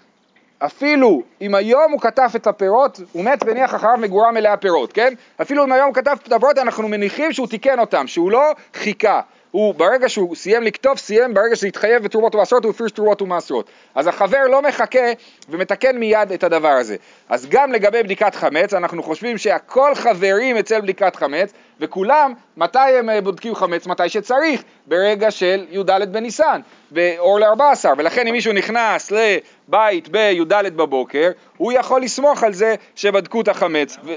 אפילו 0.58 1.22
אם 1.40 1.54
היום 1.54 1.92
הוא 1.92 2.00
כתב 2.00 2.28
את 2.36 2.46
הפירות, 2.46 3.00
הוא 3.12 3.24
מת 3.24 3.42
והניח 3.46 3.74
אחריו 3.74 3.96
מגורה 3.96 4.32
מלאה 4.32 4.56
פירות, 4.56 4.92
כן? 4.92 5.14
אפילו 5.42 5.64
אם 5.64 5.72
היום 5.72 5.86
הוא 5.86 5.94
כתב 5.94 6.16
את 6.26 6.32
הפירות, 6.32 6.58
אנחנו 6.58 6.88
מניחים 6.88 7.32
שהוא 7.32 7.46
תיקן 7.46 7.78
אותם, 7.78 8.06
שהוא 8.06 8.30
לא 8.30 8.52
חיכה. 8.74 9.20
הוא 9.56 9.74
ברגע 9.74 10.08
שהוא 10.08 10.36
סיים 10.36 10.62
לכתוב, 10.62 10.98
סיים, 10.98 11.34
ברגע 11.34 11.56
שזה 11.56 11.66
התחייב 11.66 12.02
בתרומות 12.02 12.34
ומעשרות, 12.34 12.64
הוא 12.64 12.70
הפריש 12.70 12.92
תרומות 12.92 13.22
ומעשרות. 13.22 13.70
אז 13.94 14.06
החבר 14.06 14.46
לא 14.50 14.62
מחכה 14.62 15.12
ומתקן 15.48 15.98
מיד 15.98 16.32
את 16.32 16.44
הדבר 16.44 16.68
הזה. 16.68 16.96
אז 17.28 17.46
גם 17.50 17.72
לגבי 17.72 18.02
בדיקת 18.02 18.34
חמץ, 18.34 18.74
אנחנו 18.74 19.02
חושבים 19.02 19.38
שהכל 19.38 19.94
חברים 19.94 20.56
אצל 20.56 20.80
בדיקת 20.80 21.16
חמץ, 21.16 21.52
וכולם, 21.80 22.32
מתי 22.56 22.78
הם 22.78 23.10
אה, 23.10 23.20
בודקים 23.20 23.54
חמץ? 23.54 23.86
מתי 23.86 24.08
שצריך, 24.08 24.62
ברגע 24.86 25.30
של 25.30 25.66
י"ד 25.70 26.12
בניסן, 26.12 26.60
באור 26.90 27.40
ל-14, 27.40 27.84
ולכן 27.98 28.26
אם 28.26 28.32
מישהו 28.32 28.52
נכנס 28.52 29.12
לבית 29.12 30.08
בי"ד 30.08 30.76
בבוקר, 30.76 31.30
הוא 31.56 31.72
יכול 31.72 32.02
לסמוך 32.02 32.44
על 32.44 32.52
זה 32.52 32.74
שבדקו 32.94 33.40
את 33.40 33.48
החמץ. 33.48 33.96
ו... 34.04 34.14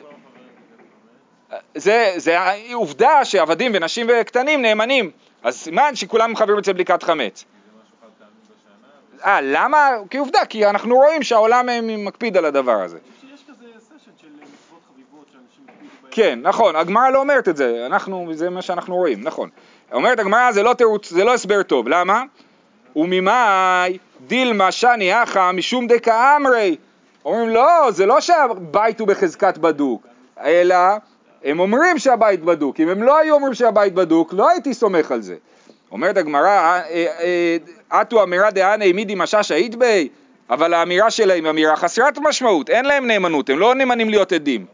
זה, 1.79 2.13
זה 2.17 2.37
עובדה 2.73 3.25
שעבדים 3.25 3.71
ונשים 3.75 4.07
וקטנים 4.09 4.61
נאמנים, 4.61 5.11
אז 5.43 5.55
סימן 5.55 5.95
שכולם 5.95 6.35
חברים 6.35 6.57
אצל 6.57 6.73
בדיקת 6.73 7.03
חמץ. 7.03 7.45
אה, 9.25 9.39
למה? 9.41 9.89
כעובדה, 10.09 10.45
כי 10.45 10.65
אנחנו 10.65 10.95
רואים 10.95 11.23
שהעולם 11.23 11.69
אה, 11.69 11.79
מקפיד 11.81 12.37
על 12.37 12.45
הדבר 12.45 12.81
הזה. 12.81 12.97
יש 13.33 13.43
כזה 13.49 13.65
סשן 13.79 14.11
של 14.21 14.27
מצוות 14.27 14.79
חביבות 14.93 15.25
שאנשים 15.31 15.65
הקפידו 15.67 15.89
בהן. 16.01 16.11
כן, 16.11 16.39
נכון, 16.41 16.75
הגמרא 16.75 17.09
לא 17.09 17.19
אומרת 17.19 17.49
את 17.49 17.57
זה, 17.57 17.85
אנחנו, 17.85 18.29
זה 18.33 18.49
מה 18.49 18.61
שאנחנו 18.61 18.95
רואים, 18.95 19.23
נכון. 19.23 19.49
אומרת 19.91 20.19
הגמרא 20.19 20.51
זה 20.51 20.63
לא 20.63 20.73
תירוץ, 20.73 21.09
זה 21.09 21.23
לא 21.23 21.33
הסבר 21.33 21.63
טוב, 21.63 21.87
למה? 21.87 22.23
וממאי 22.95 23.97
דילמה 24.27 24.71
שני 24.71 25.23
אחא 25.23 25.51
משום 25.51 25.87
דקה 25.87 26.35
אמרי. 26.35 26.77
אומרים 27.25 27.49
לא, 27.49 27.91
זה 27.91 28.05
לא 28.05 28.21
שהבית 28.21 28.99
הוא 28.99 29.07
בחזקת 29.07 29.57
בדוק, 29.57 30.07
אלא 30.43 30.75
הם 31.43 31.60
אומרים 31.60 31.99
שהבית 31.99 32.43
בדוק, 32.43 32.80
אם 32.80 32.89
הם 32.89 33.04
לא 33.04 33.17
היו 33.17 33.36
אומרים 33.36 33.54
שהבית 33.54 33.93
בדוק, 33.93 34.34
לא 34.34 34.49
הייתי 34.49 34.73
סומך 34.73 35.12
על 35.12 35.21
זה. 35.21 35.36
אומרת 35.91 36.17
הגמרא, 36.17 36.80
עטו 37.89 38.23
אמירה 38.23 38.52
דהנה 38.52 38.93
מידי 38.93 39.15
משש 39.17 39.52
היית 39.52 39.75
בי, 39.75 40.10
אבל 40.49 40.73
האמירה 40.73 41.12
שלהם 41.12 41.43
היא 41.43 41.49
אמירה 41.49 41.75
חסרת 41.75 42.17
משמעות, 42.17 42.69
אין 42.69 42.86
להם 42.86 43.08
נאמנות, 43.08 43.49
הם 43.49 43.60
לא 43.60 43.75
נאמנים 43.75 44.10
להיות 44.10 44.32
עדים. 44.32 44.65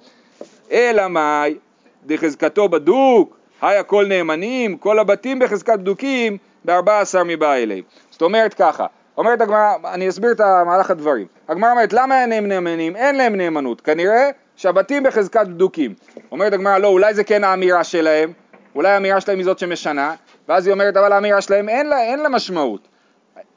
אלא 0.72 1.08
מאי, 1.08 1.56
דחזקתו 2.06 2.70
בדוק, 2.70 3.38
היי 3.62 3.78
הכל 3.78 4.06
נאמנים, 4.06 4.78
כל 4.78 5.00
הבתים 5.00 5.40
בחזקת 5.40 5.80
בדוקים, 5.80 6.38
בארבע 6.66 7.00
עשר 7.00 7.24
מבא 7.24 7.54
אלי. 7.54 7.82
זאת 8.12 8.22
אומרת 8.22 8.54
ככה, 8.54 8.86
אומרת 9.18 9.42
הגמרא, 9.42 9.74
אני 9.94 10.10
אסביר 10.10 10.32
את 10.32 10.42
מהלך 10.66 10.92
הדברים. 10.92 11.28
הגמרא 11.50 11.72
אומרת, 11.72 11.94
למה 11.94 12.22
אין 12.22 12.30
להם 12.30 12.48
נאמנים? 12.48 12.96
אין 12.96 13.16
להם 13.16 13.36
נאמנות. 13.36 13.82
כנראה 13.82 14.30
שהבתים 14.56 15.04
בחזקת 15.04 15.48
בדוקים. 15.48 15.94
אומרת 16.32 16.54
הגמרא, 16.54 16.78
לא, 16.78 16.88
אולי 16.88 17.14
זה 17.14 17.24
כן 17.24 17.44
האמירה 17.44 17.84
שלהם, 17.84 18.34
אולי 18.76 18.90
האמירה 18.90 19.22
שלהם 19.22 19.38
היא 19.38 19.46
זאת 19.46 19.60
שמשנה, 19.60 20.16
ואז 20.48 20.68
היא 20.68 20.74
אומרת, 20.74 20.98
אבל 20.98 21.12
האמירה 21.12 21.42
שלהם 21.42 21.70
אין 21.70 21.88
לה, 21.88 22.02
אין 22.02 22.20
לה 22.20 22.30
משמעות. 22.30 22.88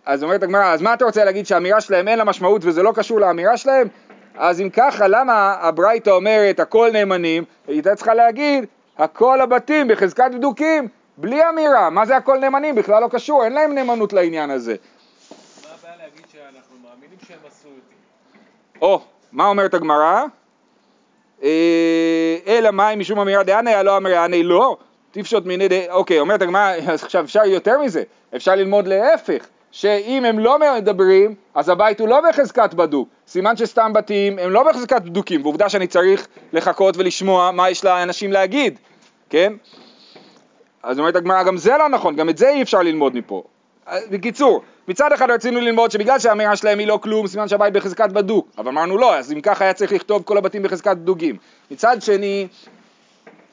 אז 0.06 0.22
אומרת 0.22 0.42
הגמרא, 0.42 0.64
אז 0.64 0.82
מה 0.82 0.94
אתה 0.94 1.04
רוצה 1.04 1.24
להגיד 1.24 1.46
שהאמירה 1.46 1.80
שלהם 1.80 2.08
אין 2.08 2.18
לה 2.18 2.24
משמעות 2.24 2.64
וזה 2.64 2.82
לא 2.82 2.92
קשור 2.94 3.20
לאמירה 3.20 3.56
שלהם? 3.56 3.88
אז 4.36 4.60
אם 4.60 4.70
ככה, 4.70 5.08
למה 5.08 5.56
הברייתא 5.60 6.10
אומרת 6.10 6.60
הכל 6.60 6.90
נאמנים? 6.92 7.44
היא 7.66 7.74
הייתה 7.74 7.94
צריכה 7.94 8.14
להגיד, 8.14 8.64
הכל 8.98 9.40
הבתים 9.40 9.88
בחזקת 9.88 10.30
בדוקים, 10.34 10.88
בלי 11.16 11.48
אמירה. 11.48 11.90
מה 11.90 12.06
זה 12.06 12.16
הכל 12.16 12.38
נאמנים? 12.38 12.74
בכלל 12.74 13.02
לא 13.02 13.08
קשור, 13.08 13.44
אין 13.44 13.52
להם 13.52 13.74
נאמנות 13.74 14.12
לעניין 14.12 14.50
הזה. 14.50 14.74
מה 14.74 15.68
הבעיה 15.78 15.96
להגיד 15.96 16.26
שאנחנו 16.32 16.76
מאמינים 16.82 17.18
שהם 17.28 17.38
עשו 17.46 17.68
את 17.68 17.82
זה? 17.88 18.78
או, 18.82 19.00
מה 19.32 19.46
אומרת 19.46 19.74
הגמרא? 19.74 20.24
אה, 21.42 22.36
אלא 22.46 22.70
מים 22.70 22.98
משום 22.98 23.18
אמירה 23.18 23.42
דעני, 23.42 23.70
לא 23.84 23.96
אמירה 23.96 24.14
דעני 24.14 24.42
לא. 24.42 24.76
תפשוט 25.10 25.46
מיני 25.46 25.68
ד... 25.68 25.72
אוקיי, 25.90 26.20
אומרת 26.20 26.42
הגמרא, 26.42 26.72
עכשיו 27.02 27.24
אפשר 27.24 27.44
יותר 27.44 27.78
מזה, 27.78 28.02
אפשר 28.36 28.54
ללמוד 28.54 28.86
להפך, 28.86 29.46
שאם 29.70 30.24
הם 30.24 30.38
לא 30.38 30.58
מדברים, 30.58 31.34
אז 31.54 31.68
הבית 31.68 32.00
הוא 32.00 32.08
לא 32.08 32.20
בחזקת 32.28 32.74
בדוק. 32.74 33.08
סימן 33.26 33.56
שסתם 33.56 33.92
בתים 33.92 34.38
הם 34.38 34.50
לא 34.50 34.62
בחזקת 34.62 35.02
בדוקים, 35.02 35.42
ועובדה 35.42 35.68
שאני 35.68 35.86
צריך 35.86 36.28
לחכות 36.52 36.96
ולשמוע 36.96 37.50
מה 37.50 37.70
יש 37.70 37.84
לאנשים 37.84 38.32
להגיד, 38.32 38.78
כן? 39.30 39.52
אז 40.82 40.98
אומרת 40.98 41.16
הגמרא, 41.16 41.42
גם 41.42 41.56
זה 41.56 41.72
לא 41.78 41.88
נכון, 41.88 42.16
גם 42.16 42.28
את 42.28 42.38
זה 42.38 42.50
אי 42.50 42.62
אפשר 42.62 42.82
ללמוד 42.82 43.16
מפה. 43.16 43.42
בקיצור, 44.10 44.62
מצד 44.88 45.12
אחד 45.12 45.30
רצינו 45.30 45.60
ללמוד 45.60 45.90
שבגלל 45.90 46.18
שהאמירה 46.18 46.56
שלהם 46.56 46.78
היא 46.78 46.86
לא 46.86 46.98
כלום, 47.02 47.26
סימן 47.26 47.48
שהבית 47.48 47.72
בחזקת 47.72 48.12
בדוק, 48.12 48.48
אבל 48.58 48.68
אמרנו 48.68 48.98
לא, 48.98 49.16
אז 49.16 49.32
אם 49.32 49.40
ככה 49.40 49.64
היה 49.64 49.72
צריך 49.72 49.92
לכתוב 49.92 50.22
כל 50.22 50.38
הבתים 50.38 50.62
בחזקת 50.62 50.96
בדוקים. 50.96 51.36
מצד 51.70 52.02
שני, 52.02 52.48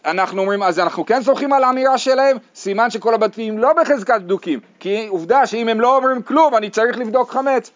אנחנו 0.06 0.42
אומרים, 0.42 0.64
אז 0.64 0.80
אנחנו 0.80 1.06
כן 1.06 1.24
סומכים 1.24 1.54
על 1.54 1.64
האמירה 1.64 1.98
שלהם, 1.98 2.38
סימן 2.56 2.90
שכל 2.90 3.14
הבתים 3.14 3.58
לא 3.58 3.74
בחזקת 3.74 4.22
בדוקים, 4.22 4.60
כי 4.80 5.08
עובדה 5.08 5.46
שאם 5.46 5.68
הם 5.68 5.82
לא 5.82 5.96
אומרים 5.96 6.22
כלום, 6.22 6.56
אני 6.56 6.70
צריך 6.70 6.98
לבדוק 6.98 7.32
חמץ. 7.32 7.72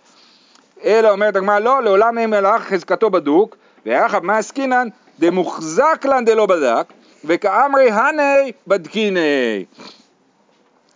אלא 0.84 1.10
אומרת 1.10 1.36
הגמרא, 1.36 1.60
לא, 1.60 1.84
לעולם 1.84 2.17
אין 2.17 2.30
מלאך 2.30 2.62
חזקתו 2.62 3.10
בדוק, 3.10 3.56
ויחד 3.86 4.24
מה 4.24 4.38
עסקינן, 4.38 4.88
דמוחזק 5.19 6.06
לן 6.06 6.26
דלא 6.26 6.45
בדק, 6.45 6.93
וכאמרי 7.26 7.91
הני 7.91 8.52
בדקיני. 8.67 9.65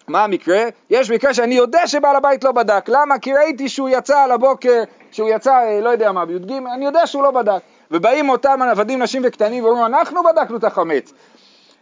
מה 0.07 0.23
המקרה? 0.23 0.63
יש 0.89 1.11
מקרה 1.11 1.33
שאני 1.33 1.55
יודע 1.55 1.87
שבעל 1.87 2.15
הבית 2.15 2.43
לא 2.43 2.51
בדק, 2.51 2.89
למה? 2.89 3.19
כי 3.19 3.33
ראיתי 3.33 3.69
שהוא 3.69 3.89
יצא 3.89 4.19
על 4.19 4.31
הבוקר, 4.31 4.83
שהוא 5.11 5.29
יצא, 5.29 5.53
אה, 5.53 5.79
לא 5.81 5.89
יודע 5.89 6.11
מה, 6.11 6.25
בי"ג, 6.25 6.51
אני 6.73 6.85
יודע 6.85 7.07
שהוא 7.07 7.23
לא 7.23 7.31
בדק. 7.31 7.61
ובאים 7.91 8.29
אותם 8.29 8.61
עבדים, 8.61 9.01
נשים 9.01 9.21
וקטנים 9.25 9.63
ואומרים, 9.63 9.85
אנחנו 9.85 10.23
בדקנו 10.23 10.57
את 10.57 10.63
החמץ. 10.63 11.13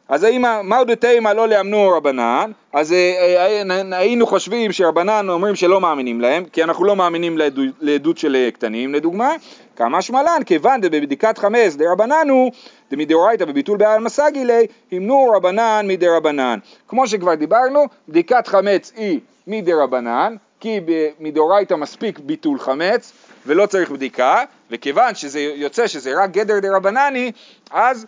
אז 0.10 0.24
האם 0.24 0.46
מהו 0.64 0.84
דתימה 0.84 1.34
לא 1.34 1.48
לאמנו 1.48 1.90
רבנן, 1.90 2.52
אז 2.74 2.94
אה, 2.94 3.62
אה, 3.72 3.98
היינו 3.98 4.28
חושבים 4.28 4.72
שרבנן 4.72 5.30
אומרים 5.30 5.56
שלא 5.56 5.82
מאמינים 5.82 6.22
להם, 6.22 6.46
כי 6.46 6.64
אנחנו 6.64 6.86
לא 6.86 6.96
מאמינים 6.96 7.38
לעדות, 7.82 8.18
של 8.18 8.50
קטנים 8.54 8.94
לדוגמה, 8.94 9.32
כמה 9.76 10.02
שמלן, 10.02 10.42
כיוון 10.46 10.82
דבבדיקת 10.82 11.38
חמץ 11.38 11.76
דרבנן 11.76 12.30
הוא 12.30 12.52
דמדאורייתא 12.92 13.46
בביטול 13.46 13.78
בעל 13.78 14.00
מסגי 14.00 14.46
ליה, 14.46 14.62
המנו 14.92 15.32
רבנן 15.36 15.86
מדרבנן. 15.88 16.60
כמו 16.88 17.08
שכבר 17.08 17.36
דיברנו, 17.36 17.86
בדיקת 18.10 18.48
חמץ 18.48 18.94
היא 18.96 19.20
מדרבנן, 19.48 20.36
כי 20.60 20.80
מדאורייתא 21.20 21.74
מספיק 21.74 22.20
ביטול 22.20 22.60
חמץ 22.60 23.14
ולא 23.46 23.66
צריך 23.66 23.92
בדיקה, 23.92 24.44
וכיוון 24.72 25.16
שזה 25.16 25.40
יוצא 25.40 25.88
שזה 25.88 26.24
רק 26.24 26.32
גדר 26.32 26.60
דרבנני, 26.60 27.32
אז 27.72 28.06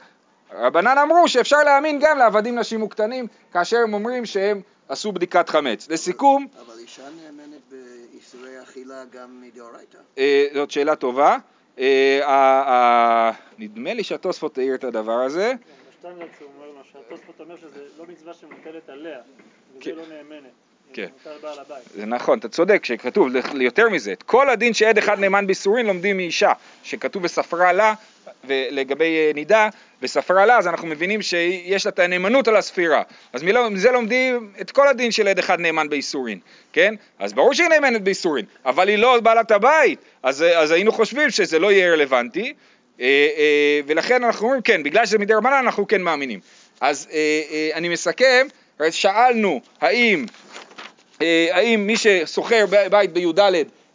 רבנן 0.54 0.98
אמרו 0.98 1.28
שאפשר 1.28 1.64
להאמין 1.64 2.00
גם 2.02 2.18
לעבדים 2.18 2.60
נשים 2.60 2.84
וקטנים 2.84 3.28
כאשר 3.54 3.78
הם 3.78 3.94
אומרים 3.94 4.26
שהם 4.26 4.62
עשו 4.90 5.12
בדיקת 5.12 5.50
חמץ. 5.50 5.88
לסיכום... 5.90 6.48
אבל 6.66 6.80
אישה 6.80 7.02
נאמנת 7.02 7.62
באיסורי 7.72 8.64
אכילה 8.64 9.04
גם 9.14 9.42
מדאורייתא. 9.42 9.98
אה, 10.18 10.46
זאת 10.54 10.72
שאלה 10.72 10.96
טובה. 10.96 11.38
אה, 11.80 13.32
נדמה 13.58 13.94
לי 13.94 14.04
שהתוספות 14.04 14.58
העיר 14.58 14.76
את 14.76 14.84
הדבר 14.84 15.12
הזה. 15.12 15.54
אומר 16.04 16.72
מה 16.78 16.82
שהתוספות 16.92 17.40
אומר 17.40 17.58
שזה 17.58 17.86
לא 17.98 18.06
מצווה 18.08 18.34
שמוטלת 18.34 18.90
עליה, 18.90 19.20
וזה 19.72 19.80
כן. 19.82 19.96
לא 19.96 20.04
נאמנת. 20.08 20.63
כן. 20.94 21.08
זה 21.96 22.06
נכון, 22.06 22.40
אתה 22.40 22.50
צודק, 22.50 22.86
שכתוב 22.86 23.28
יותר 23.60 23.90
מזה, 23.90 24.14
את 24.14 24.24
כל 24.24 24.50
הדין 24.50 24.74
שעד 24.74 24.98
אחד 24.98 25.20
נאמן 25.20 25.48
באיסורין 25.48 25.86
לומדים 25.86 26.18
מאישה, 26.18 26.52
שכתוב 26.84 27.24
וספרה 27.24 27.74
לה, 27.74 27.94
ולגבי 28.44 29.18
אה, 29.18 29.32
נידה, 29.36 29.70
וספרה 30.02 30.46
לה, 30.46 30.58
אז 30.58 30.68
אנחנו 30.68 30.88
מבינים 30.88 31.22
שיש 31.22 31.86
לה 31.86 31.92
את 31.92 32.00
הנאמנות 32.00 32.48
על 32.48 32.56
הספירה. 32.56 33.02
אז 33.34 33.44
מזה 33.44 33.92
לומדים 33.92 34.50
את 34.62 34.72
כל 34.72 34.88
הדין 34.88 35.12
של 35.12 35.28
עד 35.28 35.40
אחד 35.40 35.60
נאמן 35.60 35.90
באיסורין, 35.90 36.40
כן? 36.74 36.96
אז 37.20 37.34
ברור 37.34 37.54
שהיא 37.54 37.68
נאמנת 37.68 38.02
באיסורין, 38.02 38.46
אבל 38.66 38.88
היא 38.88 38.98
לא 38.98 39.20
בעלת 39.20 39.52
הבית, 39.52 40.00
אז, 40.24 40.46
אז 40.56 40.72
היינו 40.72 40.92
חושבים 40.92 41.30
שזה 41.30 41.60
לא 41.60 41.72
יהיה 41.72 41.94
רלוונטי, 41.94 42.54
אה, 43.00 43.06
אה, 43.38 43.80
ולכן 43.86 44.24
אנחנו 44.24 44.46
אומרים 44.46 44.62
כן, 44.62 44.84
בגלל 44.84 45.06
שזה 45.06 45.18
מדי 45.18 45.34
רבנן 45.34 45.54
אנחנו 45.54 45.88
כן 45.88 46.02
מאמינים. 46.02 46.40
אז 46.82 47.08
אה, 47.12 47.42
אה, 47.52 47.70
אני 47.74 47.90
מסכם, 47.90 48.48
שאלנו 48.92 49.62
האם 49.82 50.26
אה, 50.26 50.43
האם 51.22 51.88
מי 51.88 51.98
ששוכר 51.98 52.66
בית 52.92 53.14
בי"ד, 53.14 53.40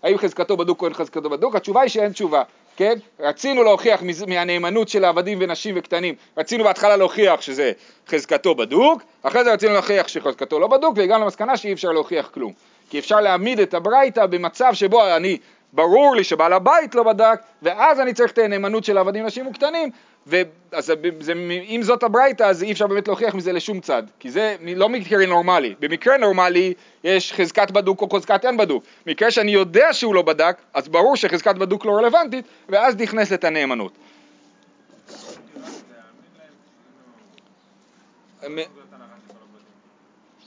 האם 0.03 0.19
חזקתו 0.19 0.57
בדוק 0.57 0.81
או 0.81 0.87
אין 0.87 0.95
חזקתו 0.95 1.31
בדוק? 1.31 1.57
התשובה 1.57 1.81
היא 1.81 1.91
שאין 1.91 2.13
תשובה, 2.13 2.43
כן? 2.77 2.99
רצינו 3.21 3.63
להוכיח 3.63 4.03
מהנאמנות 4.27 4.89
של 4.89 5.05
העבדים 5.05 5.39
ונשים 5.41 5.75
וקטנים, 5.79 6.15
רצינו 6.37 6.65
בהתחלה 6.65 6.97
להוכיח 6.97 7.41
שזה 7.41 7.73
חזקתו 8.09 8.55
בדוק, 8.55 9.03
אחרי 9.23 9.45
זה 9.45 9.53
רצינו 9.53 9.73
להוכיח 9.73 10.09
שחזקתו 10.09 10.59
לא 10.61 10.67
בדוק, 10.67 10.95
והגענו 10.97 11.25
למסקנה 11.25 11.57
שאי 11.57 11.73
אפשר 11.73 11.93
להוכיח 11.93 12.31
כלום. 12.35 12.53
כי 12.91 12.99
אפשר 12.99 13.21
להעמיד 13.21 13.61
את 13.61 13.75
הברייתא 13.75 14.27
במצב 14.27 14.75
שבו 14.75 15.17
אני, 15.17 15.39
ברור 15.73 16.17
לי 16.17 16.25
שבעל 16.25 16.53
הבית 16.53 16.95
לא 16.95 17.03
בדק, 17.03 17.41
ואז 17.63 18.01
אני 18.01 18.13
צריך 18.13 18.33
את 18.33 18.39
הנאמנות 18.39 18.85
של 18.85 18.99
עבדים 18.99 19.27
נשים 19.27 19.47
וקטנים, 19.47 19.91
ואז 20.29 20.93
זה, 21.21 21.33
אם 21.69 21.81
זאת 21.83 22.03
הברייתא 22.03 22.43
אז 22.43 22.63
אי 22.63 22.73
אפשר 22.73 22.87
באמת 22.87 23.09
להוכיח 23.09 23.35
מזה 23.35 23.53
לשום 23.53 23.81
צד, 23.81 24.03
כי 24.21 24.31
זה 24.31 24.57
לא 24.77 24.89
מקרה 24.89 25.27
נורמלי, 25.27 25.75
במקרה 25.81 26.17
נורמלי 26.17 26.75
יש 27.05 27.33
חזקת 27.33 27.71
בדוק 27.71 28.01
או 28.01 28.09
חזקת 28.11 28.45
אין 28.45 28.57
בדוק, 28.57 28.85
מקרה 29.07 29.31
שאני 29.31 29.51
יודע 29.51 29.93
שהוא 29.93 30.15
לא 30.15 30.23
בדק, 30.23 30.57
אז 30.75 30.89
ברור 30.89 31.17
שחזקת 31.17 31.55
בדוק 31.55 31.87
לא 31.87 31.93
רלוונטית, 31.93 32.45
ואז 32.69 32.97
נכנסת 32.97 33.45
הנאמנות. 33.45 33.93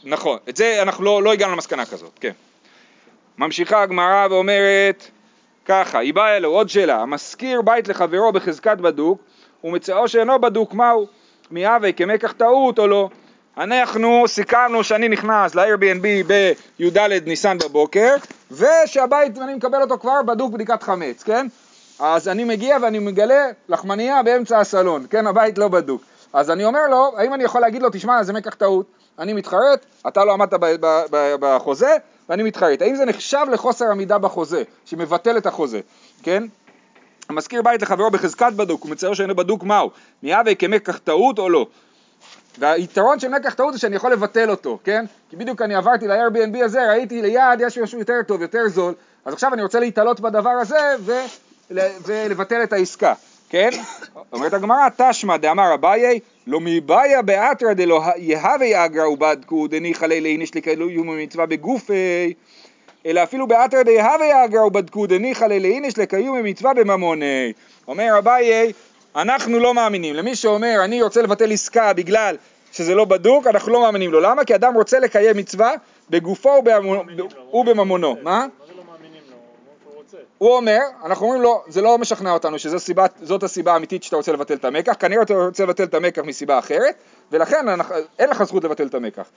נכון, 0.03 0.37
את 0.49 0.57
זה 0.57 0.81
אנחנו 0.81 1.03
לא, 1.03 1.23
לא 1.23 1.33
הגענו 1.33 1.53
למסקנה 1.53 1.85
כזאת, 1.85 2.19
כן. 2.19 2.31
ממשיכה 3.37 3.81
הגמרא 3.81 4.27
ואומרת 4.29 5.11
ככה, 5.65 5.99
היא 5.99 6.13
באה 6.13 6.37
אלו, 6.37 6.49
עוד 6.49 6.69
שאלה, 6.69 7.01
המשכיר 7.01 7.61
בית 7.61 7.87
לחברו 7.87 8.31
בחזקת 8.31 8.77
בדוק 8.77 9.21
ומצאו 9.63 10.07
שאינו 10.07 10.41
בדוק 10.41 10.73
מהו? 10.73 11.07
מיהווה 11.51 11.91
כמקח 11.91 12.31
טעות 12.31 12.79
או 12.79 12.87
לא? 12.87 13.09
אנחנו 13.57 14.23
סיכמנו 14.27 14.83
שאני 14.83 15.07
נכנס 15.07 15.55
ל-Airbnb 15.55 16.27
בי"ד 16.27 16.97
ניסן 17.25 17.57
בבוקר 17.57 18.15
ושהבית 18.51 19.37
אני 19.37 19.53
מקבל 19.53 19.81
אותו 19.81 19.97
כבר 19.99 20.21
בדוק 20.25 20.53
בדיקת 20.53 20.83
חמץ, 20.83 21.23
כן? 21.23 21.47
אז 21.99 22.27
אני 22.27 22.43
מגיע 22.43 22.77
ואני 22.81 22.99
מגלה 22.99 23.45
לחמניה 23.69 24.23
באמצע 24.23 24.59
הסלון, 24.59 25.05
כן? 25.09 25.27
הבית 25.27 25.57
לא 25.57 25.67
בדוק. 25.67 26.01
אז 26.33 26.51
אני 26.51 26.65
אומר 26.65 26.87
לו, 26.89 27.11
האם 27.17 27.33
אני 27.33 27.43
יכול 27.43 27.61
להגיד 27.61 27.81
לו, 27.81 27.89
תשמע, 27.91 28.23
זה 28.23 28.33
מקח 28.33 28.55
טעות, 28.55 28.85
אני 29.19 29.33
מתחרט, 29.33 29.85
אתה 30.07 30.25
לא 30.25 30.33
עמדת 30.33 30.53
בחוזה 31.39 31.95
ואני 32.29 32.43
מתחרט. 32.43 32.81
האם 32.81 32.95
זה 32.95 33.05
נחשב 33.05 33.45
לחוסר 33.51 33.85
עמידה 33.91 34.17
בחוזה, 34.17 34.63
שמבטל 34.85 35.37
את 35.37 35.45
החוזה, 35.45 35.79
כן? 36.23 36.43
המשכיר 37.31 37.61
בית 37.61 37.81
לחברו 37.81 38.11
בחזקת 38.11 38.53
בדוק 38.55 38.85
ומצייר 38.85 39.13
שאינו 39.13 39.35
בדוק 39.35 39.63
מהו? 39.63 39.89
מיהווה 40.23 40.55
כמקח 40.55 40.97
טעות 40.97 41.39
או 41.39 41.49
לא? 41.49 41.67
והיתרון 42.59 43.19
של 43.19 43.27
מקח 43.27 43.53
טעות 43.53 43.73
זה 43.73 43.79
שאני 43.79 43.95
יכול 43.95 44.11
לבטל 44.11 44.49
אותו, 44.49 44.79
כן? 44.83 45.05
כי 45.29 45.35
בדיוק 45.35 45.61
אני 45.61 45.75
עברתי 45.75 46.07
ל-Airbnb 46.07 46.63
הזה, 46.63 46.89
ראיתי 46.89 47.21
ליד 47.21 47.59
יש 47.59 47.77
משהו 47.77 47.99
יותר 47.99 48.13
טוב, 48.27 48.41
יותר 48.41 48.67
זול, 48.67 48.93
אז 49.25 49.33
עכשיו 49.33 49.53
אני 49.53 49.61
רוצה 49.61 49.79
להתעלות 49.79 50.19
בדבר 50.19 50.49
הזה 50.49 50.77
ול- 50.99 51.79
ולבטל 52.05 52.63
את 52.63 52.73
העסקה, 52.73 53.13
כן? 53.49 53.69
אומרת 54.33 54.53
הגמרא, 54.53 54.87
תשמע 54.97 55.37
דאמר 55.37 55.73
אביי, 55.73 56.19
לא 56.47 56.59
מבעיה 56.61 57.21
באתרא 57.21 57.73
דלא 57.73 58.01
יהווה 58.17 58.85
אגרא 58.85 59.07
ובדקו 59.07 59.67
דניחא 59.67 60.05
ליה 60.05 60.21
לאיניש 60.21 60.55
לקיים 60.55 60.79
מצווה 61.05 61.45
בגופי 61.45 62.33
אלא 63.05 63.23
אפילו 63.23 63.47
באתר 63.47 63.81
דהווה 63.81 64.45
אגרא 64.45 64.61
ובדקו 64.61 65.07
דניחא 65.07 65.45
לילאינש 65.45 65.97
לקיום 65.97 66.43
מצווה 66.43 66.73
בממוני. 66.73 67.53
אומר 67.87 68.17
אביי, 68.17 68.73
אנחנו 69.15 69.59
לא 69.59 69.73
מאמינים. 69.73 70.15
למי 70.15 70.35
שאומר 70.35 70.81
אני 70.83 71.01
רוצה 71.01 71.21
לבטל 71.21 71.51
עסקה 71.51 71.93
בגלל 71.93 72.35
שזה 72.71 72.95
לא 72.95 73.05
בדוק, 73.05 73.47
אנחנו 73.47 73.73
לא 73.73 73.81
מאמינים 73.81 74.11
לו. 74.11 74.19
למה? 74.19 74.45
כי 74.45 74.55
אדם 74.55 74.73
רוצה 74.73 74.99
לקיים 74.99 75.37
מצווה 75.37 75.71
בגופו 76.09 76.49
ובממונו. 76.49 77.03
ובממונו. 77.53 78.15
מה? 78.23 78.45
לא? 78.75 78.81
הוא 80.37 80.55
אומר, 80.55 80.79
אנחנו 81.05 81.25
אומרים 81.25 81.41
לו, 81.41 81.63
זה 81.67 81.81
לא 81.81 81.97
משכנע 81.97 82.31
אותנו 82.31 82.59
שזאת 82.59 83.43
הסיבה 83.43 83.73
האמיתית 83.73 84.03
שאתה 84.03 84.15
רוצה 84.15 84.31
לבטל 84.31 84.53
את 84.53 84.65
המקח, 84.65 84.93
כנראה 84.99 85.21
אתה 85.21 85.33
רוצה 85.33 85.63
לבטל 85.63 85.83
את 85.83 85.93
המקח 85.93 86.21
מסיבה 86.21 86.59
אחרת, 86.59 86.95
ולכן 87.31 87.67
אנחנו, 87.69 87.95
אין 88.19 88.29
לך 88.29 88.43
זכות 88.43 88.63
לבטל 88.63 88.87
את 88.87 88.95
המקח. 88.95 89.29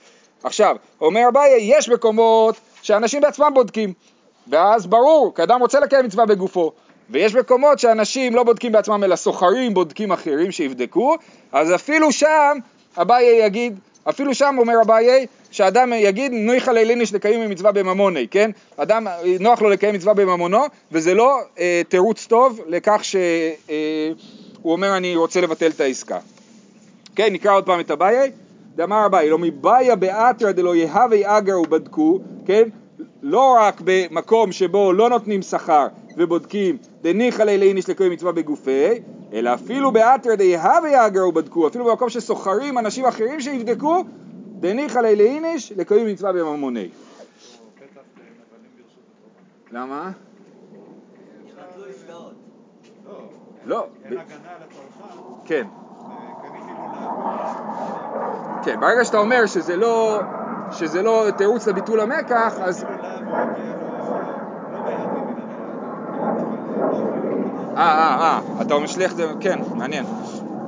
עכשיו, 0.43 0.75
אומר 1.01 1.21
אביי, 1.29 1.57
יש 1.59 1.89
מקומות 1.89 2.55
שאנשים 2.85 3.21
בעצמם 3.21 3.51
בודקים, 3.53 3.93
ואז 4.47 4.87
ברור, 4.87 5.35
כי 5.35 5.43
אדם 5.43 5.61
רוצה 5.61 5.79
לקיים 5.79 6.05
מצווה 6.05 6.25
בגופו, 6.25 6.71
ויש 7.09 7.35
מקומות 7.35 7.79
שאנשים 7.79 8.35
לא 8.35 8.43
בודקים 8.43 8.71
בעצמם 8.71 9.03
אלא 9.03 9.15
סוחרים 9.15 9.73
בודקים 9.73 10.11
אחרים 10.11 10.51
שיבדקו, 10.51 11.15
אז 11.51 11.75
אפילו 11.75 12.11
שם 12.11 12.57
אביי 12.97 13.45
יגיד, 13.45 13.79
אפילו 14.09 14.35
שם 14.35 14.55
אומר 14.57 14.73
אביי, 14.81 15.25
שאדם 15.51 15.93
יגיד 15.95 16.31
ניחא 16.31 16.71
ליליניש 16.71 17.13
לקיים 17.13 17.49
מצווה 17.49 17.71
בממוני, 17.71 18.27
כן? 18.27 18.51
אדם, 18.77 19.07
נוח 19.39 19.61
לו 19.61 19.69
לקיים 19.69 19.95
מצווה 19.95 20.13
בממונו, 20.13 20.61
וזה 20.91 21.13
לא 21.13 21.39
אה, 21.59 21.81
תירוץ 21.89 22.25
טוב 22.25 22.59
לכך 22.67 22.99
שהוא 23.03 23.21
אה, 23.69 24.11
אומר 24.65 24.97
אני 24.97 25.15
רוצה 25.15 25.41
לבטל 25.41 25.67
את 25.67 25.81
העסקה. 25.81 26.19
כן, 27.15 27.33
נקרא 27.33 27.53
עוד 27.53 27.65
פעם 27.65 27.79
את 27.79 27.91
אביי. 27.91 28.31
דאמר 28.75 29.05
אביי, 29.05 29.29
לא 29.29 29.37
מבעיה 29.37 29.95
באתרא 29.95 30.51
דלא 30.51 30.75
יהווה 30.75 31.37
אגר 31.37 31.59
ובדקו, 31.59 32.19
כן? 32.45 32.69
לא 33.23 33.55
רק 33.59 33.81
במקום 33.85 34.51
שבו 34.51 34.93
לא 34.93 35.09
נותנים 35.09 35.41
שכר 35.41 35.87
ובודקים 36.17 36.77
דניחא 37.01 37.41
ליליניש 37.41 37.89
לקיים 37.89 38.11
מצווה 38.11 38.31
בגופי, 38.31 38.89
אלא 39.33 39.53
אפילו 39.53 39.91
באתרא 39.91 40.35
דהווה 40.35 41.05
אגר 41.07 41.27
ובדקו, 41.27 41.67
אפילו 41.67 41.85
במקום 41.85 42.09
שסוחרים 42.09 42.77
אנשים 42.77 43.05
אחרים 43.05 43.41
שיבדקו, 43.41 44.03
דניחא 44.59 44.99
ליליניש 44.99 45.71
לקיים 45.71 46.07
מצווה 46.07 46.33
בממוני. 46.33 46.89
למה? 49.71 50.11
עסקאות. 51.89 52.33
לא. 53.65 53.87
אין 54.03 54.17
הגנה 54.17 54.55
על 54.55 54.61
הצרכן, 54.61 55.17
כן. 55.45 55.67
כן, 58.63 58.79
ברגע 58.79 59.05
שאתה 59.05 59.17
אומר 59.17 59.45
שזה 59.45 59.75
לא, 59.75 60.21
שזה 60.71 61.01
לא 61.01 61.27
תירוץ 61.37 61.67
לביטול 61.67 61.99
המקח, 61.99 62.57
אז... 62.61 62.83
אה, 67.77 67.81
אה, 67.81 68.15
אה, 68.19 68.61
אתה 68.61 68.79
משליך 68.79 69.11
את 69.11 69.17
זה, 69.17 69.33
כן, 69.39 69.59
מעניין. 69.73 70.05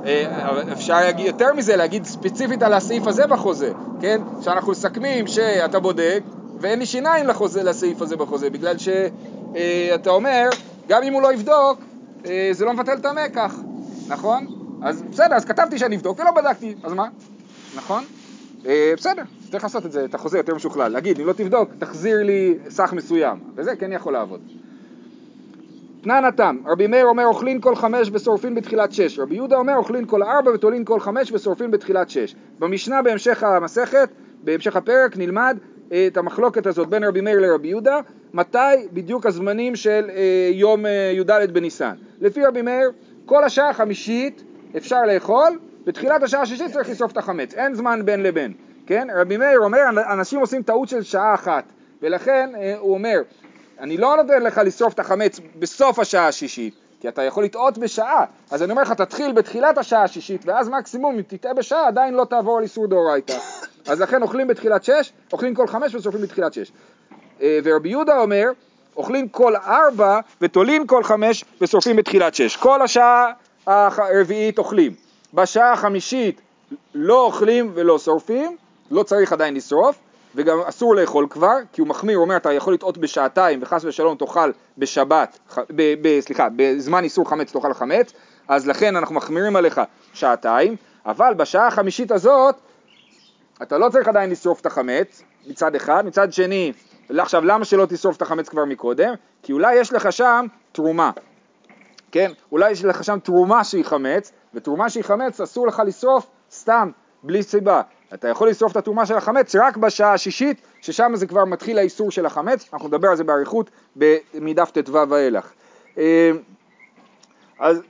אה, 0.04 0.72
אפשר 0.72 1.00
להגיד 1.00 1.26
יותר 1.26 1.52
מזה, 1.52 1.76
להגיד 1.76 2.06
ספציפית 2.06 2.62
על 2.62 2.72
הסעיף 2.72 3.06
הזה 3.06 3.26
בחוזה, 3.26 3.72
כן? 4.00 4.20
שאנחנו 4.40 4.72
מסכמים 4.72 5.26
שאתה 5.26 5.80
בודק 5.80 6.22
ואין 6.60 6.78
לי 6.78 6.86
שיניים 6.86 7.26
לחוזה, 7.26 7.62
לסעיף 7.62 8.02
הזה 8.02 8.16
בחוזה, 8.16 8.50
בגלל 8.50 8.76
שאתה 8.78 10.10
אומר, 10.10 10.48
גם 10.88 11.02
אם 11.02 11.12
הוא 11.12 11.22
לא 11.22 11.32
יבדוק, 11.32 11.84
אה, 12.26 12.48
זה 12.52 12.64
לא 12.64 12.72
מבטל 12.72 12.96
את 12.96 13.04
המקח, 13.04 13.62
נכון? 14.08 14.57
אז 14.80 15.04
בסדר, 15.10 15.34
אז 15.34 15.44
כתבתי 15.44 15.78
שאני 15.78 15.96
אבדוק 15.96 16.18
ולא 16.20 16.30
בדקתי, 16.30 16.74
אז 16.82 16.92
מה? 16.92 17.08
נכון? 17.76 18.04
אה, 18.66 18.92
בסדר, 18.96 19.22
צריך 19.50 19.64
לעשות 19.64 19.86
את 19.86 19.92
זה, 19.92 20.04
את 20.04 20.14
החוזה 20.14 20.38
יותר 20.38 20.54
משוכלל, 20.54 20.92
להגיד, 20.92 21.20
אם 21.20 21.26
לא 21.26 21.32
תבדוק, 21.32 21.74
תחזיר 21.78 22.22
לי 22.22 22.54
סך 22.68 22.92
מסוים, 22.92 23.40
וזה 23.56 23.76
כן 23.76 23.92
יכול 23.92 24.12
לעבוד. 24.12 24.40
תנן 26.00 26.24
התם, 26.24 26.56
רבי 26.66 26.86
מאיר 26.86 27.06
אומר 27.06 27.26
אוכלין 27.26 27.60
כל 27.60 27.76
חמש 27.76 28.10
ושורפין 28.12 28.54
בתחילת 28.54 28.92
שש, 28.92 29.18
רבי 29.18 29.34
יהודה 29.34 29.56
אומר 29.56 29.76
אוכלין 29.76 30.06
כל 30.06 30.22
ארבע 30.22 30.50
ותולין 30.50 30.84
כל 30.84 31.00
חמש 31.00 31.32
ושורפין 31.32 31.70
בתחילת 31.70 32.10
שש. 32.10 32.34
במשנה 32.58 33.02
בהמשך 33.02 33.42
המסכת, 33.42 34.10
בהמשך 34.42 34.76
הפרק, 34.76 35.16
נלמד 35.16 35.58
אה, 35.92 36.06
את 36.06 36.16
המחלוקת 36.16 36.66
הזאת 36.66 36.88
בין 36.88 37.04
רבי 37.04 37.20
מאיר 37.20 37.40
לרבי 37.40 37.68
יהודה, 37.68 38.00
מתי 38.34 38.58
בדיוק 38.92 39.26
הזמנים 39.26 39.76
של 39.76 40.10
אה, 40.14 40.50
יום 40.52 40.84
י"ד 41.12 41.50
בניסן. 41.52 41.94
לפי 42.20 42.44
רבי 42.44 42.62
מאיר, 42.62 42.90
כל 43.24 43.44
השעה 43.44 43.70
החמישית 43.70 44.44
אפשר 44.76 45.02
לאכול, 45.02 45.58
בתחילת 45.84 46.22
השעה 46.22 46.42
השישית 46.42 46.72
צריך 46.72 46.90
לשרוף 46.90 47.12
את 47.12 47.16
החמץ, 47.16 47.54
אין 47.54 47.74
זמן 47.74 48.00
בין 48.04 48.22
לבין, 48.22 48.52
כן? 48.86 49.08
רבי 49.16 49.36
מאיר 49.36 49.58
אומר, 49.58 49.80
אנשים 50.12 50.40
עושים 50.40 50.62
טעות 50.62 50.88
של 50.88 51.02
שעה 51.02 51.34
אחת, 51.34 51.64
ולכן 52.02 52.50
אה, 52.60 52.74
הוא 52.78 52.94
אומר, 52.94 53.20
אני 53.80 53.96
לא 53.96 54.16
נותן 54.16 54.42
לך 54.42 54.60
לשרוף 54.64 54.94
את 54.94 54.98
החמץ 54.98 55.40
בסוף 55.58 55.98
השעה 55.98 56.28
השישית, 56.28 56.74
כי 57.00 57.08
אתה 57.08 57.22
יכול 57.22 57.44
לטעות 57.44 57.78
בשעה, 57.78 58.24
אז 58.50 58.62
אני 58.62 58.70
אומר 58.70 58.82
לך, 58.82 58.92
תתחיל 58.92 59.32
בתחילת 59.32 59.78
השעה 59.78 60.02
השישית, 60.02 60.42
ואז 60.46 60.68
מקסימום, 60.68 61.14
אם 61.14 61.22
תטעה 61.22 61.54
בשעה, 61.54 61.88
עדיין 61.88 62.14
לא 62.14 62.24
תעבור 62.24 62.58
על 62.58 62.62
איסור 62.62 62.86
דאורייתא. 62.86 63.38
אז 63.86 64.00
לכן 64.00 64.22
אוכלים 64.22 64.46
בתחילת 64.46 64.84
שש, 64.84 65.12
אוכלים 65.32 65.54
כל 65.54 65.66
חמש 65.66 65.94
ושורפים 65.94 66.22
בתחילת 66.22 66.52
שש. 66.52 66.72
אה, 67.42 67.58
ורבי 67.64 67.88
יהודה 67.88 68.18
אומר, 68.18 68.44
אוכלים 68.96 69.28
כל 69.28 69.56
ארבע 69.56 70.20
ותולים 70.40 70.86
כל 70.86 71.04
חמש 71.04 71.44
ושורפים 71.60 71.96
בתחילת 71.96 72.34
שש. 72.34 72.56
כל 72.56 72.82
השעה 72.82 73.32
הרביעית 73.68 74.58
אוכלים. 74.58 74.92
בשעה 75.34 75.72
החמישית 75.72 76.40
לא 76.94 77.24
אוכלים 77.24 77.72
ולא 77.74 77.98
שורפים, 77.98 78.56
לא 78.90 79.02
צריך 79.02 79.32
עדיין 79.32 79.54
לשרוף, 79.54 79.98
וגם 80.34 80.58
אסור 80.60 80.94
לאכול 80.94 81.26
כבר, 81.30 81.56
כי 81.72 81.80
הוא 81.80 81.88
מחמיר, 81.88 82.16
הוא 82.16 82.24
אומר 82.24 82.36
אתה 82.36 82.52
יכול 82.52 82.74
לטעות 82.74 82.98
בשעתיים 82.98 83.62
וחס 83.62 83.84
ושלום 83.84 84.16
תאכל 84.16 84.50
בשבת, 84.78 85.38
ב, 85.70 85.94
ב, 86.02 86.20
סליחה, 86.20 86.48
בזמן 86.56 87.04
איסור 87.04 87.28
חמץ 87.28 87.52
תאכל 87.52 87.74
חמץ, 87.74 88.12
אז 88.48 88.66
לכן 88.66 88.96
אנחנו 88.96 89.14
מחמירים 89.14 89.56
עליך 89.56 89.80
שעתיים, 90.12 90.76
אבל 91.06 91.34
בשעה 91.34 91.66
החמישית 91.66 92.10
הזאת 92.10 92.54
אתה 93.62 93.78
לא 93.78 93.88
צריך 93.88 94.08
עדיין 94.08 94.30
לשרוף 94.30 94.60
את 94.60 94.66
החמץ, 94.66 95.22
מצד 95.46 95.74
אחד, 95.74 96.06
מצד 96.06 96.32
שני, 96.32 96.72
עכשיו 97.18 97.44
למה 97.44 97.64
שלא 97.64 97.86
תשרוף 97.86 98.16
את 98.16 98.22
החמץ 98.22 98.48
כבר 98.48 98.64
מקודם? 98.64 99.14
כי 99.42 99.52
אולי 99.52 99.74
יש 99.74 99.92
לך 99.92 100.12
שם 100.12 100.46
תרומה, 100.72 101.10
כן? 102.12 102.32
אולי 102.52 102.70
יש 102.70 102.84
לך 102.84 103.04
שם 103.04 103.18
תרומה 103.22 103.64
שהיא 103.64 103.84
חמץ, 103.84 104.32
ותרומה 104.54 104.90
שהיא 104.90 105.04
חמץ 105.04 105.40
אסור 105.40 105.66
לך 105.66 105.82
לשרוף 105.86 106.26
סתם, 106.50 106.90
בלי 107.22 107.42
סיבה. 107.42 107.82
אתה 108.14 108.28
יכול 108.28 108.48
לשרוף 108.48 108.72
את 108.72 108.76
התרומה 108.76 109.06
של 109.06 109.14
החמץ 109.14 109.56
רק 109.56 109.76
בשעה 109.76 110.12
השישית, 110.12 110.60
ששם 110.80 111.12
זה 111.14 111.26
כבר 111.26 111.44
מתחיל 111.44 111.78
האיסור 111.78 112.10
של 112.10 112.26
החמץ, 112.26 112.68
אנחנו 112.72 112.88
נדבר 112.88 113.08
על 113.08 113.16
זה 113.16 113.24
באריכות 113.24 113.70
מדף 114.34 114.70
ט"ו 114.70 115.08
ואילך. 115.08 115.52
אה, 115.98 116.30
אז, 117.58 117.82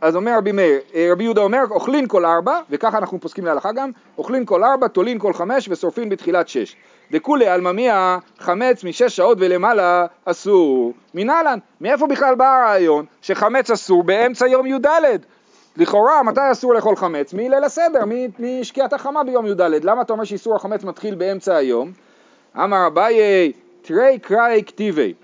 אז 0.00 0.16
אומר 0.16 0.36
רבי 0.38 0.52
מאיר, 0.52 0.78
אה, 0.94 1.08
רבי 1.12 1.24
יהודה 1.24 1.40
אומר, 1.40 1.62
אוכלין 1.70 2.08
כל 2.08 2.24
ארבע, 2.24 2.60
וככה 2.70 2.98
אנחנו 2.98 3.20
פוסקים 3.20 3.44
להלכה 3.44 3.72
גם, 3.72 3.90
אוכלין 4.18 4.44
כל 4.46 4.64
ארבע, 4.64 4.88
תולין 4.88 5.18
כל 5.18 5.32
חמש 5.32 5.68
ושורפין 5.68 6.08
בתחילת 6.08 6.48
שש. 6.48 6.76
דכולי 7.10 7.46
עלמא 7.46 8.16
חמץ 8.38 8.84
משש 8.84 9.16
שעות 9.16 9.38
ולמעלה 9.40 10.06
אסור. 10.24 10.92
מנהלן, 11.14 11.58
מאיפה 11.80 12.06
בכלל 12.06 12.34
בא 12.34 12.44
הרעיון 12.44 13.04
שחמץ 13.22 13.70
אסור 13.70 14.02
באמצע 14.02 14.46
יום 14.46 14.66
י"ד? 14.66 14.86
לכאורה, 15.76 16.22
מתי 16.22 16.40
אסור 16.52 16.74
לאכול 16.74 16.96
חמץ? 16.96 17.34
מליל 17.34 17.64
הסדר, 17.64 18.00
משקיעת 18.38 18.92
החמה 18.92 19.24
ביום 19.24 19.46
י"ד. 19.46 19.60
למה 19.60 20.02
אתה 20.02 20.12
אומר 20.12 20.24
שאיסור 20.24 20.56
החמץ 20.56 20.84
מתחיל 20.84 21.14
באמצע 21.14 21.56
היום? 21.56 21.92
אמר 22.56 22.86
אביי, 22.86 23.52
תרי 23.82 24.18
קראי 24.22 24.62
כתיבי. 24.66 25.14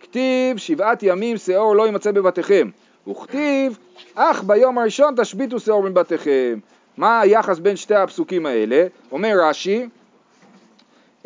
כתיב 0.00 0.56
שבעת 0.56 1.02
ימים 1.02 1.36
שאור 1.36 1.76
לא 1.76 1.86
יימצא 1.86 2.12
בבתיכם. 2.12 2.68
וכתיב, 3.08 3.78
אך 4.14 4.42
ביום 4.42 4.78
הראשון 4.78 5.14
תשביתו 5.16 5.60
שאור 5.60 5.82
מבתיכם. 5.82 6.58
מה 6.96 7.20
היחס 7.20 7.58
בין 7.58 7.76
שתי 7.76 7.94
הפסוקים 7.94 8.46
האלה? 8.46 8.86
אומר 9.12 9.36
רש"י, 9.42 9.88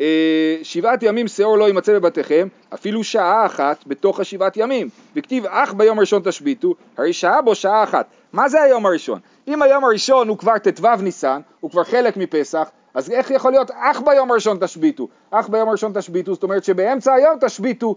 אה, 0.01 0.57
שבעת 0.63 1.03
ימים 1.03 1.27
שאור 1.27 1.57
לא 1.57 1.67
יימצא 1.67 1.93
בבתיכם, 1.93 2.47
אפילו 2.73 3.03
שעה 3.03 3.45
אחת 3.45 3.83
בתוך 3.87 4.19
השבעת 4.19 4.57
ימים. 4.57 4.89
וכתיב 5.15 5.45
אך 5.45 5.73
ביום 5.73 5.97
הראשון 5.97 6.21
תשביתו, 6.25 6.73
הרי 6.97 7.13
שעה 7.13 7.41
בו 7.41 7.55
שעה 7.55 7.83
אחת. 7.83 8.07
מה 8.33 8.49
זה 8.49 8.61
היום 8.61 8.85
הראשון? 8.85 9.19
אם 9.47 9.61
היום 9.61 9.85
הראשון 9.85 10.27
הוא 10.27 10.37
כבר 10.37 10.57
ט"ו 10.57 10.87
ניסן, 11.01 11.41
הוא 11.59 11.71
כבר 11.71 11.83
חלק 11.83 12.17
מפסח, 12.17 12.69
אז 12.93 13.11
איך 13.11 13.31
יכול 13.31 13.51
להיות 13.51 13.71
אך 13.71 14.01
ביום 14.05 14.31
הראשון 14.31 14.57
תשביתו? 14.61 15.07
אך 15.31 15.49
ביום 15.49 15.69
הראשון 15.69 15.91
תשביתו, 15.95 16.33
זאת 16.33 16.43
אומרת 16.43 16.63
שבאמצע 16.63 17.13
היום 17.13 17.37
תשביתו 17.41 17.95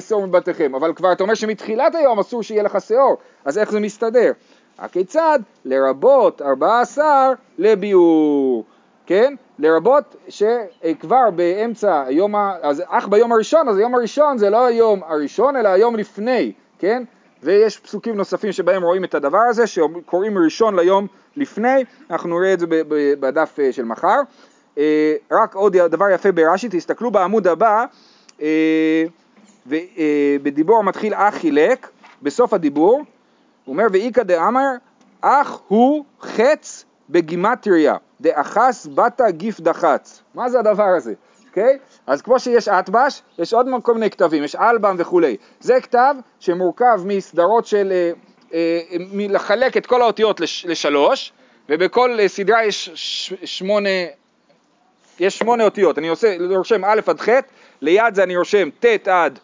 שאור 0.00 0.26
מבתיכם, 0.26 0.74
אבל 0.74 0.92
כבר 0.94 1.12
אתה 1.12 1.22
אומר 1.22 1.34
שמתחילת 1.34 1.94
היום 1.94 2.18
אסור 2.18 2.42
שיהיה 2.42 2.62
לך 2.62 2.80
שאור, 2.80 3.16
אז 3.44 3.58
איך 3.58 3.70
זה 3.70 3.80
מסתדר? 3.80 4.32
הכיצד? 4.78 5.38
לרבות 5.64 6.42
ארבעה 6.42 6.80
עשר 6.80 7.32
לביאור. 7.58 8.64
כן? 9.06 9.34
לרבות 9.58 10.16
שכבר 10.28 11.30
באמצע 11.36 12.02
היום, 12.06 12.34
אז 12.62 12.82
אך 12.86 13.08
ביום 13.08 13.32
הראשון, 13.32 13.68
אז 13.68 13.78
היום 13.78 13.94
הראשון 13.94 14.38
זה 14.38 14.50
לא 14.50 14.66
היום 14.66 15.02
הראשון 15.06 15.56
אלא 15.56 15.68
היום 15.68 15.96
לפני, 15.96 16.52
כן? 16.78 17.02
ויש 17.42 17.78
פסוקים 17.78 18.16
נוספים 18.16 18.52
שבהם 18.52 18.82
רואים 18.82 19.04
את 19.04 19.14
הדבר 19.14 19.38
הזה, 19.38 19.66
שקוראים 19.66 20.38
ראשון 20.38 20.78
ליום 20.78 21.06
לפני, 21.36 21.84
אנחנו 22.10 22.38
נראה 22.38 22.52
את 22.52 22.60
זה 22.60 22.66
בדף 23.20 23.56
אה, 23.58 23.72
של 23.72 23.84
מחר. 23.84 24.20
אה, 24.78 25.14
רק 25.30 25.54
עוד 25.54 25.76
דבר 25.76 26.10
יפה 26.10 26.32
ברש"י, 26.32 26.68
תסתכלו 26.70 27.10
בעמוד 27.10 27.46
הבא, 27.46 27.84
אה, 29.72 30.36
בדיבור 30.42 30.84
מתחיל 30.84 31.14
אך 31.14 31.34
חילק, 31.34 31.88
בסוף 32.22 32.52
הדיבור, 32.52 33.02
הוא 33.64 33.72
אומר 33.72 33.86
ואיכא 33.92 34.22
דאמר 34.22 34.70
אך 35.20 35.60
הוא 35.68 36.04
חץ 36.20 36.84
בגימטריה. 37.10 37.96
דאחס 38.20 38.88
בתא 38.94 39.30
גיף 39.30 39.60
דחץ. 39.60 40.22
מה 40.34 40.48
זה 40.48 40.58
הדבר 40.58 40.88
הזה? 40.96 41.12
אוקיי? 41.48 41.74
Okay? 41.74 41.78
אז 42.06 42.22
כמו 42.22 42.40
שיש 42.40 42.68
אטבש, 42.68 43.22
יש 43.38 43.54
עוד 43.54 43.66
כל 43.82 43.94
מיני 43.94 44.10
כתבים, 44.10 44.44
יש 44.44 44.56
אלבם 44.56 44.96
וכולי. 44.98 45.36
זה 45.60 45.80
כתב 45.80 46.14
שמורכב 46.40 47.00
מסדרות 47.04 47.66
של, 47.66 47.92
אה, 47.92 48.10
אה, 48.54 48.96
לחלק 49.28 49.76
את 49.76 49.86
כל 49.86 50.02
האותיות 50.02 50.40
לש, 50.40 50.66
לשלוש, 50.66 51.32
ובכל 51.68 52.20
אה, 52.20 52.28
סדרה 52.28 52.64
יש 52.64 52.90
ש, 52.94 53.32
שמונה, 53.44 53.88
יש 55.20 55.38
שמונה 55.38 55.64
אותיות. 55.64 55.98
אני 55.98 56.08
עושה, 56.08 56.36
רושם 56.56 56.84
א' 56.84 57.00
עד 57.06 57.20
ח', 57.20 57.28
ליד 57.80 58.14
זה 58.14 58.22
אני 58.22 58.36
רושם 58.36 58.68
ט' 58.80 59.08
עד 59.08 59.38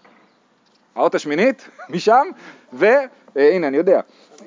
האות 0.97 1.15
השמינית, 1.15 1.69
משם, 1.89 2.27
והנה 2.73 2.97
אה, 3.37 3.57
אני 3.57 3.77
יודע. 3.77 4.01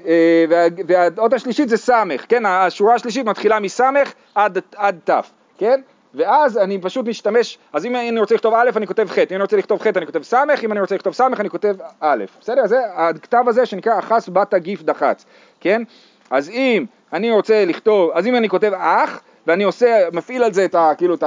אה, 0.05 0.45
והאות 0.87 1.33
השלישית 1.33 1.69
זה 1.69 1.77
סמך, 1.77 2.25
כן, 2.29 2.45
השורה 2.45 2.95
השלישית 2.95 3.25
מתחילה 3.25 3.59
מסמך 3.59 4.13
עד, 4.35 4.57
עד 4.75 4.99
ת', 5.03 5.11
כן? 5.57 5.81
ואז 6.13 6.57
אני 6.57 6.81
פשוט 6.81 7.07
משתמש, 7.07 7.57
אז 7.73 7.85
אם 7.85 7.95
אני 7.95 8.19
רוצה 8.19 8.35
לכתוב 8.35 8.53
א' 8.53 8.69
אני 8.75 8.87
כותב 8.87 9.07
ח', 9.09 9.17
אם 9.17 9.25
אני 9.31 9.41
רוצה 9.41 9.57
לכתוב 9.57 9.81
ח' 9.81 9.87
אני 9.87 10.05
כותב 10.05 10.23
ס', 10.23 10.33
אם 10.63 10.71
אני 10.71 10.79
רוצה 10.79 10.95
לכתוב 10.95 11.13
ס' 11.13 11.21
אני 11.21 11.49
כותב 11.49 11.75
א', 11.99 12.23
בסדר? 12.41 12.67
זה 12.67 12.77
הכתב 12.95 13.43
הזה 13.47 13.65
שנקרא 13.65 13.99
אחס 13.99 14.29
בתא 14.29 14.57
גיף 14.57 14.83
דחץ, 14.83 15.25
כן? 15.59 15.81
אז 16.29 16.49
אם 16.49 16.85
אני 17.13 17.31
רוצה 17.31 17.65
לכתוב, 17.65 18.11
אז 18.13 18.27
אם 18.27 18.35
אני 18.35 18.49
כותב 18.49 18.71
אח, 18.77 19.21
ואני 19.47 19.63
עושה, 19.63 20.09
מפעיל 20.13 20.43
על 20.43 20.53
זה 20.53 20.65
את 20.65 20.75
ה... 20.75 20.91
כאילו 20.97 21.15
את 21.15 21.23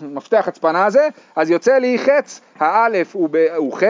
המפתח 0.00 0.48
הצפנה 0.48 0.86
הזה, 0.86 1.08
אז 1.36 1.50
יוצא 1.50 1.78
לי 1.78 1.98
חץ, 1.98 2.40
האלף 2.58 3.16
הוא, 3.16 3.28
הוא 3.56 3.78
ח' 3.78 3.82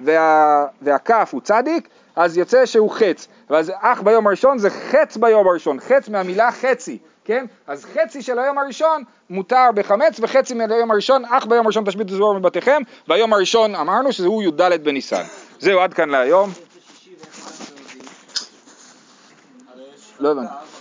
וה, 0.00 0.66
והכף 0.82 1.30
הוא 1.32 1.40
צדיק, 1.40 1.88
אז 2.16 2.36
יוצא 2.38 2.66
שהוא 2.66 2.90
חץ. 2.90 3.28
ואז 3.50 3.72
אח 3.80 4.00
ביום 4.00 4.26
הראשון 4.26 4.58
זה 4.58 4.70
חץ 4.70 5.16
ביום 5.16 5.48
הראשון, 5.48 5.80
חץ 5.80 6.08
מהמילה 6.08 6.52
חצי, 6.52 6.98
כן? 7.24 7.46
אז 7.66 7.84
חצי 7.84 8.22
של 8.22 8.38
היום 8.38 8.58
הראשון 8.58 9.02
מותר 9.30 9.66
בחמץ 9.74 10.20
וחצי 10.20 10.54
מהיום 10.54 10.90
הראשון, 10.90 11.24
אח 11.24 11.44
ביום 11.44 11.66
הראשון 11.66 11.84
תשבית 11.84 12.08
זרוע 12.08 12.38
מבתיכם, 12.38 12.82
והיום 13.08 13.32
הראשון 13.32 13.74
אמרנו 13.74 14.12
שהוא 14.12 14.42
י"ד 14.42 14.84
בניסן. 14.84 15.22
זהו, 15.60 15.80
עד 15.80 15.94
כאן 15.94 16.10
להיום. 16.10 16.50
לא 20.20 20.30
הבנתי. 20.30 20.73